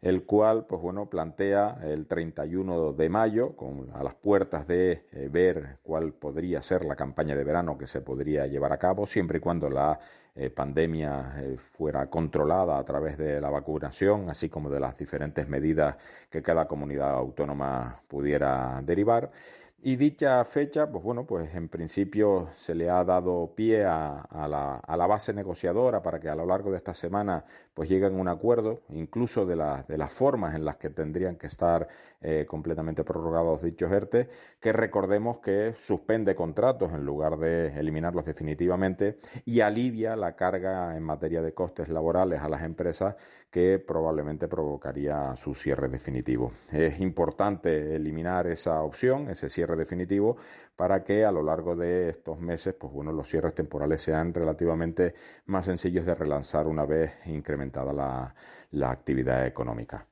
el 0.00 0.24
cual, 0.24 0.66
pues 0.66 0.80
bueno, 0.80 1.06
plantea 1.06 1.78
el 1.82 2.06
31 2.06 2.92
de 2.92 3.08
mayo, 3.08 3.56
con, 3.56 3.90
a 3.94 4.02
las 4.04 4.14
puertas 4.14 4.66
de 4.66 5.06
eh, 5.12 5.28
ver 5.30 5.78
cuál 5.82 6.12
podría 6.12 6.62
ser 6.62 6.84
la 6.84 6.94
campaña 6.94 7.34
de 7.34 7.44
verano 7.44 7.76
que 7.76 7.86
se 7.86 8.00
podría 8.00 8.46
llevar 8.46 8.72
a 8.72 8.78
cabo, 8.78 9.06
siempre 9.06 9.38
y 9.38 9.40
cuando 9.40 9.68
la 9.68 9.98
eh, 10.36 10.50
pandemia 10.50 11.34
eh, 11.38 11.56
fuera 11.58 12.08
controlada 12.08 12.78
a 12.78 12.84
través 12.84 13.18
de 13.18 13.40
la 13.40 13.50
vacunación, 13.50 14.30
así 14.30 14.48
como 14.48 14.70
de 14.70 14.78
las 14.78 14.96
diferentes 14.96 15.48
medidas 15.48 15.96
que 16.30 16.42
cada 16.42 16.68
comunidad 16.68 17.10
autónoma 17.10 17.96
pudiera 18.06 18.80
derivar. 18.84 19.32
Y 19.80 19.94
dicha 19.94 20.44
fecha, 20.44 20.90
pues 20.90 21.04
bueno, 21.04 21.24
pues 21.24 21.54
en 21.54 21.68
principio 21.68 22.48
se 22.54 22.74
le 22.74 22.90
ha 22.90 23.04
dado 23.04 23.54
pie 23.54 23.84
a, 23.84 24.26
la, 24.48 24.76
a 24.76 24.96
la 24.96 25.06
base 25.06 25.32
negociadora 25.32 26.02
para 26.02 26.18
que 26.18 26.28
a 26.28 26.34
lo 26.34 26.44
largo 26.46 26.72
de 26.72 26.78
esta 26.78 26.94
semana 26.94 27.44
pues 27.74 27.88
lleguen 27.88 28.16
a 28.16 28.20
un 28.20 28.26
acuerdo, 28.26 28.82
incluso 28.88 29.46
de, 29.46 29.54
de 29.86 29.96
las 29.98 30.12
formas 30.12 30.56
en 30.56 30.64
las 30.64 30.76
que 30.78 30.90
tendrían 30.90 31.36
que 31.36 31.46
estar 31.46 31.86
eh, 32.20 32.46
completamente 32.48 33.04
prorrogados 33.04 33.62
dichos 33.62 33.92
ERTE, 33.92 34.28
que 34.60 34.72
recordemos 34.72 35.38
que 35.38 35.74
suspende 35.78 36.34
contratos 36.34 36.92
en 36.92 37.04
lugar 37.04 37.38
de 37.38 37.68
eliminarlos 37.78 38.24
definitivamente 38.24 39.18
y 39.44 39.60
alivia 39.60 40.16
la 40.16 40.34
carga 40.34 40.96
en 40.96 41.02
materia 41.04 41.42
de 41.42 41.54
costes 41.54 41.88
laborales 41.88 42.40
a 42.40 42.48
las 42.48 42.62
empresas 42.62 43.14
que 43.50 43.78
probablemente 43.78 44.48
provocaría 44.48 45.36
su 45.36 45.54
cierre 45.54 45.88
definitivo. 45.88 46.50
Es 46.72 47.00
importante 47.00 47.94
eliminar 47.94 48.46
esa 48.48 48.82
opción, 48.82 49.30
ese 49.30 49.48
cierre 49.48 49.76
definitivo, 49.76 50.36
para 50.76 51.04
que 51.04 51.24
a 51.24 51.30
lo 51.30 51.42
largo 51.42 51.76
de 51.76 52.10
estos 52.10 52.40
meses, 52.40 52.74
pues 52.74 52.92
bueno, 52.92 53.12
los 53.12 53.28
cierres 53.28 53.54
temporales 53.54 54.02
sean 54.02 54.34
relativamente 54.34 55.14
más 55.46 55.66
sencillos 55.66 56.04
de 56.04 56.14
relanzar 56.14 56.66
una 56.66 56.84
vez 56.84 57.12
incrementada 57.26 57.92
la, 57.92 58.34
la 58.72 58.90
actividad 58.90 59.46
económica. 59.46 60.06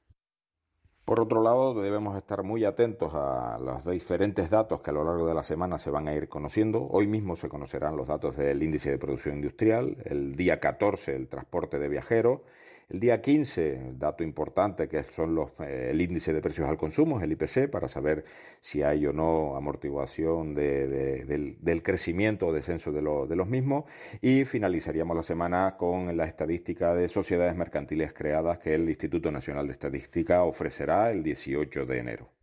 Por 1.06 1.20
otro 1.20 1.40
lado, 1.40 1.80
debemos 1.80 2.16
estar 2.16 2.42
muy 2.42 2.64
atentos 2.64 3.14
a 3.14 3.60
los 3.60 3.84
diferentes 3.84 4.50
datos 4.50 4.80
que 4.80 4.90
a 4.90 4.92
lo 4.92 5.04
largo 5.04 5.28
de 5.28 5.34
la 5.34 5.44
semana 5.44 5.78
se 5.78 5.88
van 5.88 6.08
a 6.08 6.14
ir 6.14 6.28
conociendo. 6.28 6.88
Hoy 6.90 7.06
mismo 7.06 7.36
se 7.36 7.48
conocerán 7.48 7.96
los 7.96 8.08
datos 8.08 8.36
del 8.36 8.60
índice 8.60 8.90
de 8.90 8.98
producción 8.98 9.36
industrial, 9.36 9.98
el 10.04 10.34
día 10.34 10.58
14 10.58 11.14
el 11.14 11.28
transporte 11.28 11.78
de 11.78 11.88
viajeros, 11.88 12.40
el 12.88 13.00
día 13.00 13.20
15, 13.20 13.94
dato 13.94 14.22
importante 14.22 14.88
que 14.88 15.02
son 15.02 15.34
los, 15.34 15.50
eh, 15.60 15.88
el 15.90 16.00
índice 16.00 16.32
de 16.32 16.40
precios 16.40 16.68
al 16.68 16.76
consumo, 16.76 17.20
el 17.20 17.32
IPC, 17.32 17.68
para 17.68 17.88
saber 17.88 18.24
si 18.60 18.82
hay 18.82 19.06
o 19.06 19.12
no 19.12 19.56
amortiguación 19.56 20.54
de- 20.54 20.86
de- 20.86 21.24
del, 21.24 21.56
del 21.60 21.82
crecimiento 21.82 22.46
o 22.46 22.52
descenso 22.52 22.92
de, 22.92 23.02
lo- 23.02 23.26
de 23.26 23.36
los 23.36 23.48
mismos. 23.48 23.84
Y 24.20 24.44
finalizaríamos 24.44 25.16
la 25.16 25.22
semana 25.24 25.76
con 25.76 26.16
la 26.16 26.26
estadística 26.26 26.94
de 26.94 27.08
sociedades 27.08 27.56
mercantiles 27.56 28.12
creadas 28.12 28.58
que 28.58 28.74
el 28.74 28.88
Instituto 28.88 29.30
Nacional 29.32 29.66
de 29.66 29.72
Estadística 29.72 30.44
ofrecerá 30.44 31.10
el 31.10 31.22
18 31.24 31.86
de 31.86 31.98
enero. 31.98 32.35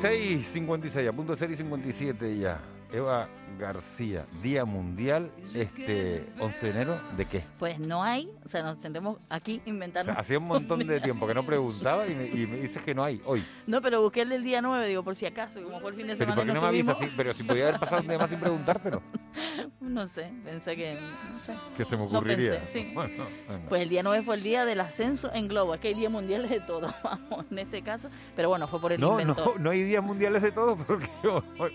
Seis 0.00 0.46
56, 0.48 1.08
a 1.08 1.12
punto 1.12 1.32
de 1.32 1.38
ser 1.38 1.50
y 1.50 1.56
57 1.56 2.38
ya. 2.38 2.60
Eva 2.92 3.28
García, 3.58 4.26
Día 4.42 4.64
Mundial, 4.64 5.32
este 5.54 6.24
11 6.38 6.66
de 6.66 6.70
enero, 6.70 7.00
¿de 7.16 7.24
qué? 7.24 7.42
Pues 7.58 7.80
no 7.80 8.04
hay, 8.04 8.30
o 8.44 8.48
sea, 8.48 8.62
nos 8.62 8.80
tendremos 8.80 9.18
aquí 9.28 9.60
O 9.66 9.70
inventarnos. 9.70 10.14
sea, 10.14 10.20
hacía 10.20 10.38
un 10.38 10.46
montón 10.46 10.86
de 10.86 11.00
tiempo 11.00 11.26
que 11.26 11.34
no 11.34 11.42
preguntaba 11.46 12.06
y 12.06 12.14
me, 12.14 12.26
y 12.26 12.46
me 12.46 12.56
dices 12.58 12.80
que 12.82 12.94
no 12.94 13.02
hay 13.02 13.20
hoy. 13.24 13.44
No, 13.66 13.82
pero 13.82 14.00
busqué 14.02 14.22
el 14.22 14.28
del 14.28 14.44
día 14.44 14.62
9, 14.62 14.86
digo, 14.86 15.02
por 15.02 15.16
si 15.16 15.26
acaso, 15.26 15.60
como 15.64 15.80
fue 15.80 15.90
el 15.90 15.96
fin 15.96 16.06
de 16.06 16.14
Pero 16.16 16.30
¿y 16.30 16.34
semana. 16.34 16.36
por 16.36 16.44
qué 16.44 16.50
y 16.50 16.54
no 16.54 16.60
me 16.60 16.68
avisas? 16.68 16.98
Sí, 16.98 17.08
pero 17.16 17.34
si 17.34 17.42
podía 17.42 17.68
haber 17.68 17.80
pasado 17.80 18.02
un 18.02 18.08
día 18.08 18.18
más 18.18 18.30
sin 18.30 18.38
preguntártelo. 18.38 19.02
No 19.80 20.08
sé, 20.08 20.30
pensé 20.44 20.76
que. 20.76 20.94
No 20.94 21.38
sé. 21.38 21.54
Que 21.76 21.84
se 21.84 21.96
me 21.96 22.04
No 22.04 22.08
ocurriría. 22.18 22.52
pensé, 22.58 22.82
sí. 22.84 22.90
Bueno, 22.94 23.24
venga. 23.48 23.68
Pues 23.68 23.82
el 23.82 23.88
día 23.88 24.02
9 24.02 24.22
fue 24.24 24.34
el 24.36 24.42
día 24.42 24.64
del 24.64 24.80
ascenso 24.80 25.32
en 25.32 25.48
globo. 25.48 25.74
Es 25.74 25.80
que 25.80 25.88
hay 25.88 25.94
días 25.94 26.10
mundiales 26.10 26.50
de 26.50 26.60
todo, 26.60 26.92
vamos, 27.02 27.44
en 27.50 27.58
este 27.58 27.82
caso. 27.82 28.08
Pero 28.34 28.48
bueno, 28.48 28.66
fue 28.66 28.80
por 28.80 28.92
el 28.92 29.00
no, 29.00 29.20
inventor. 29.20 29.54
no, 29.56 29.64
no 29.64 29.70
hay 29.70 29.82
días 29.82 30.02
mundiales 30.02 30.42
de 30.42 30.52
todos, 30.52 30.78
porque 30.86 31.08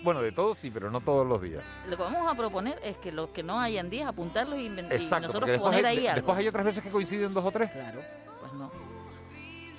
bueno, 0.02 0.20
de 0.22 0.32
todos 0.32 0.58
sí, 0.58 0.70
pero 0.70 0.90
no 0.90 1.00
todos 1.00 1.26
los 1.26 1.40
días. 1.42 1.62
Lo 1.88 1.96
que 1.96 2.02
vamos 2.02 2.30
a 2.30 2.34
proponer 2.36 2.78
es 2.84 2.96
que 2.98 3.12
los 3.12 3.30
que 3.30 3.42
no 3.42 3.60
hayan 3.60 3.88
días, 3.90 4.08
apuntarlos 4.08 4.58
y, 4.58 4.68
inven- 4.68 4.88
y 5.00 5.20
nosotros 5.26 5.58
poner 5.60 5.86
hay, 5.86 5.98
ahí 5.98 6.06
algo. 6.06 6.16
después 6.16 6.38
hay 6.38 6.48
otras 6.48 6.66
veces 6.66 6.82
que 6.82 6.90
coinciden 6.90 7.32
dos 7.32 7.44
o 7.44 7.50
tres. 7.50 7.70
Claro, 7.70 8.00
pues 8.40 8.52
no. 8.54 8.70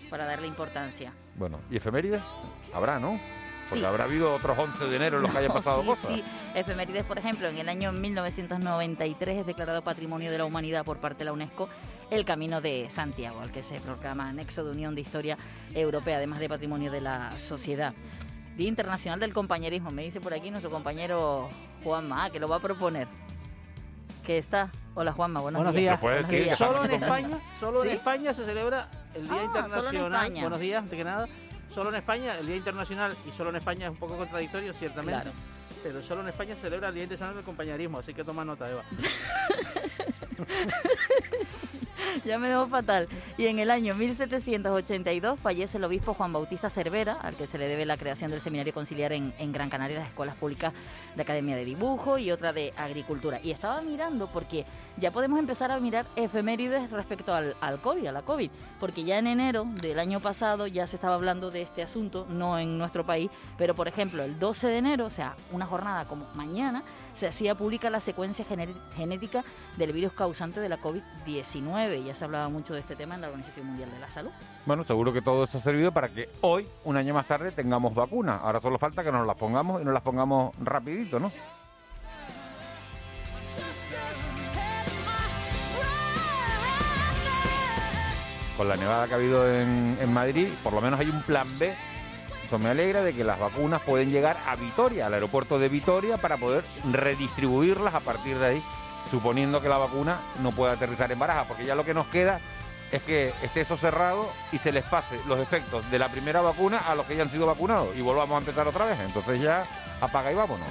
Para 0.09 0.25
darle 0.25 0.47
importancia. 0.47 1.11
Bueno, 1.35 1.59
¿y 1.71 1.77
efemérides? 1.77 2.21
Habrá, 2.73 2.99
¿no? 2.99 3.19
Porque 3.73 3.79
Sí. 3.81 3.85
habrá 3.85 4.03
habido 4.05 4.35
otros 4.35 4.57
11 4.57 4.85
de 4.85 4.95
enero 4.95 5.17
en 5.17 5.23
los 5.23 5.31
que 5.31 5.37
hayan 5.39 5.51
pasado 5.53 5.81
sí, 5.81 5.87
cosas. 5.87 6.11
Sí, 6.11 6.23
efemérides, 6.55 7.03
por 7.03 7.17
ejemplo, 7.17 7.47
en 7.47 7.57
el 7.57 7.69
año 7.69 7.91
1993 7.91 9.39
es 9.39 9.45
declarado 9.45 9.81
Patrimonio 9.83 10.31
de 10.31 10.37
la 10.37 10.45
Humanidad 10.45 10.85
por 10.85 10.97
parte 10.97 11.19
de 11.19 11.25
la 11.25 11.33
UNESCO 11.33 11.69
el 12.09 12.25
Camino 12.25 12.61
de 12.61 12.89
Santiago, 12.91 13.39
al 13.41 13.51
que 13.51 13.63
se 13.63 13.79
proclama 13.79 14.31
Nexo 14.33 14.63
de 14.63 14.71
Unión 14.71 14.93
de 14.93 15.01
Historia 15.01 15.37
Europea, 15.73 16.17
además 16.17 16.39
de 16.39 16.47
Patrimonio 16.49 16.91
de 16.91 17.01
la 17.01 17.31
Sociedad. 17.39 17.93
Día 18.55 18.67
Internacional 18.67 19.19
del 19.19 19.33
Compañerismo, 19.33 19.89
me 19.89 20.03
dice 20.03 20.21
por 20.21 20.31
aquí 20.33 20.51
nuestro 20.51 20.69
compañero 20.69 21.49
Juanma, 21.83 22.29
que 22.29 22.39
lo 22.39 22.47
va 22.47 22.57
a 22.57 22.59
proponer. 22.59 23.07
Que 24.23 24.37
está. 24.37 24.69
Hola 24.93 25.11
Juanma, 25.11 25.41
buenos, 25.41 25.59
Buenos 25.59 25.73
días. 25.75 25.99
días. 25.99 26.01
Buenos 26.01 26.29
días. 26.29 26.57
solo 26.57 26.85
en 26.85 26.91
España, 26.91 27.39
solo 27.59 27.81
¿Sí? 27.81 27.87
en 27.89 27.95
España 27.95 28.33
se 28.35 28.45
celebra 28.45 28.89
el 29.15 29.23
Día 29.23 29.31
Ah, 29.33 29.37
solo 29.37 29.41
en 29.41 29.47
Internacional. 29.47 30.13
España. 30.25 30.41
Buenos 30.43 30.59
días, 30.59 30.83
antes 30.83 30.97
que 30.97 31.03
nada. 31.03 31.27
Solo 31.73 31.89
en 31.89 31.95
España, 31.95 32.37
el 32.37 32.45
Día 32.45 32.57
Internacional 32.57 33.15
y 33.27 33.31
solo 33.35 33.49
en 33.49 33.55
España 33.55 33.85
es 33.87 33.91
un 33.91 33.97
poco 33.97 34.15
contradictorio, 34.15 34.73
ciertamente. 34.73 35.23
Claro. 35.23 35.31
pero 35.81 36.03
solo 36.03 36.21
en 36.21 36.29
España 36.29 36.55
celebra 36.55 36.89
el 36.89 36.93
Día 36.93 37.03
Internacional 37.03 37.35
del 37.35 37.45
Compañerismo, 37.45 37.97
así 37.97 38.13
que 38.13 38.23
toma 38.23 38.45
nota, 38.45 38.69
Eva. 38.69 38.83
ya 42.25 42.39
me 42.39 42.49
debo 42.49 42.67
fatal. 42.67 43.07
Y 43.37 43.47
en 43.47 43.59
el 43.59 43.71
año 43.71 43.95
1782 43.95 45.39
fallece 45.39 45.77
el 45.77 45.83
obispo 45.83 46.13
Juan 46.13 46.33
Bautista 46.33 46.69
Cervera, 46.69 47.13
al 47.21 47.35
que 47.35 47.47
se 47.47 47.57
le 47.57 47.67
debe 47.67 47.85
la 47.85 47.97
creación 47.97 48.31
del 48.31 48.41
seminario 48.41 48.73
conciliar 48.73 49.13
en, 49.13 49.33
en 49.37 49.51
Gran 49.51 49.69
Canaria, 49.69 49.99
las 49.99 50.09
escuelas 50.09 50.35
públicas 50.35 50.73
de 51.15 51.21
Academia 51.21 51.55
de 51.55 51.65
Dibujo 51.65 52.17
y 52.17 52.31
otra 52.31 52.53
de 52.53 52.73
Agricultura. 52.77 53.39
Y 53.43 53.51
estaba 53.51 53.81
mirando 53.81 54.27
porque 54.27 54.65
ya 54.97 55.11
podemos 55.11 55.39
empezar 55.39 55.71
a 55.71 55.79
mirar 55.79 56.05
efemérides 56.15 56.89
respecto 56.91 57.33
al, 57.33 57.55
al 57.61 57.79
COVID, 57.81 58.07
a 58.07 58.11
la 58.11 58.21
COVID, 58.21 58.49
porque 58.79 59.03
ya 59.03 59.17
en 59.17 59.27
enero 59.27 59.65
del 59.81 59.99
año 59.99 60.19
pasado 60.19 60.67
ya 60.67 60.87
se 60.87 60.95
estaba 60.95 61.15
hablando 61.15 61.51
de 61.51 61.61
este 61.61 61.83
asunto, 61.83 62.25
no 62.29 62.57
en 62.59 62.77
nuestro 62.77 63.05
país, 63.05 63.29
pero 63.57 63.75
por 63.75 63.87
ejemplo 63.87 64.23
el 64.23 64.39
12 64.39 64.67
de 64.67 64.77
enero, 64.77 65.05
o 65.05 65.09
sea, 65.09 65.35
una 65.51 65.65
jornada 65.65 66.05
como 66.05 66.27
mañana, 66.35 66.83
se 67.15 67.27
hacía 67.27 67.55
pública 67.55 67.89
la 67.89 67.99
secuencia 67.99 68.45
gené- 68.45 68.73
genética 68.95 69.43
del 69.77 69.93
virus 69.93 70.13
causante 70.13 70.59
de 70.59 70.69
la 70.69 70.79
COVID-19. 70.79 72.03
Ya 72.03 72.15
se 72.15 72.25
hablaba 72.25 72.49
mucho 72.49 72.73
de 72.73 72.79
este 72.79 72.95
tema 72.95 73.15
en 73.15 73.21
la 73.21 73.27
Organización 73.27 73.67
Mundial 73.67 73.91
de 73.91 73.99
la 73.99 74.09
Salud. 74.09 74.31
Bueno, 74.65 74.83
seguro 74.83 75.13
que 75.13 75.21
todo 75.21 75.43
eso 75.43 75.57
ha 75.57 75.61
servido 75.61 75.91
para 75.91 76.09
que 76.09 76.29
hoy, 76.41 76.67
un 76.83 76.97
año 76.97 77.13
más 77.13 77.27
tarde, 77.27 77.51
tengamos 77.51 77.93
vacunas. 77.93 78.41
Ahora 78.41 78.59
solo 78.59 78.77
falta 78.79 79.03
que 79.03 79.11
nos 79.11 79.25
las 79.27 79.35
pongamos 79.35 79.81
y 79.81 79.85
nos 79.85 79.93
las 79.93 80.03
pongamos 80.03 80.53
rapidito, 80.59 81.19
¿no? 81.19 81.31
Con 88.57 88.67
la 88.69 88.75
nevada 88.75 89.07
que 89.07 89.13
ha 89.13 89.17
habido 89.17 89.51
en, 89.51 89.97
en 89.99 90.13
Madrid, 90.13 90.47
por 90.63 90.73
lo 90.73 90.81
menos 90.81 90.99
hay 90.99 91.09
un 91.09 91.21
plan 91.23 91.47
B. 91.57 91.73
Me 92.59 92.69
alegra 92.69 93.01
de 93.01 93.13
que 93.13 93.23
las 93.23 93.39
vacunas 93.39 93.81
pueden 93.81 94.11
llegar 94.11 94.37
a 94.47 94.55
Vitoria, 94.55 95.07
al 95.07 95.13
aeropuerto 95.15 95.57
de 95.57 95.69
Vitoria, 95.69 96.17
para 96.17 96.37
poder 96.37 96.63
redistribuirlas 96.91 97.95
a 97.95 97.99
partir 97.99 98.37
de 98.37 98.45
ahí, 98.45 98.63
suponiendo 99.09 99.59
que 99.61 99.69
la 99.69 99.79
vacuna 99.79 100.19
no 100.41 100.51
pueda 100.51 100.73
aterrizar 100.73 101.11
en 101.11 101.17
Baraja, 101.17 101.45
porque 101.47 101.65
ya 101.65 101.73
lo 101.73 101.83
que 101.83 101.95
nos 101.95 102.05
queda 102.07 102.39
es 102.91 103.01
que 103.01 103.33
esté 103.41 103.61
eso 103.61 103.75
cerrado 103.75 104.29
y 104.51 104.59
se 104.59 104.71
les 104.71 104.83
pase 104.83 105.19
los 105.27 105.39
efectos 105.39 105.89
de 105.89 105.97
la 105.97 106.09
primera 106.09 106.41
vacuna 106.41 106.77
a 106.77 106.93
los 106.93 107.07
que 107.07 107.15
ya 107.15 107.23
han 107.23 107.31
sido 107.31 107.47
vacunados 107.47 107.95
y 107.95 108.01
volvamos 108.01 108.35
a 108.35 108.39
empezar 108.39 108.67
otra 108.67 108.85
vez. 108.85 108.99
Entonces 108.99 109.41
ya 109.41 109.65
apaga 109.99 110.31
y 110.31 110.35
vámonos. 110.35 110.69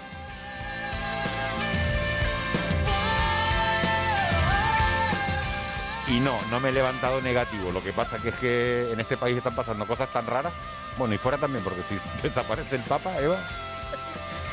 Y 6.06 6.20
no, 6.20 6.38
no 6.50 6.60
me 6.60 6.68
he 6.68 6.72
levantado 6.72 7.20
negativo. 7.20 7.72
Lo 7.72 7.82
que 7.82 7.92
pasa 7.92 8.18
es 8.22 8.34
que 8.34 8.92
en 8.92 9.00
este 9.00 9.16
país 9.16 9.36
están 9.36 9.56
pasando 9.56 9.84
cosas 9.86 10.12
tan 10.12 10.26
raras. 10.26 10.52
Bueno, 10.96 11.14
y 11.14 11.18
fuera 11.18 11.38
también, 11.38 11.64
porque 11.64 11.82
si 11.88 11.98
desaparece 12.22 12.76
el 12.76 12.82
Papa, 12.82 13.18
Eva. 13.18 13.38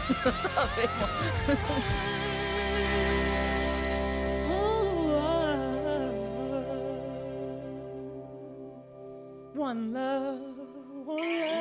No 0.10 0.32
sabemos. 0.32 1.10
One 9.56 9.92
love. 9.92 11.59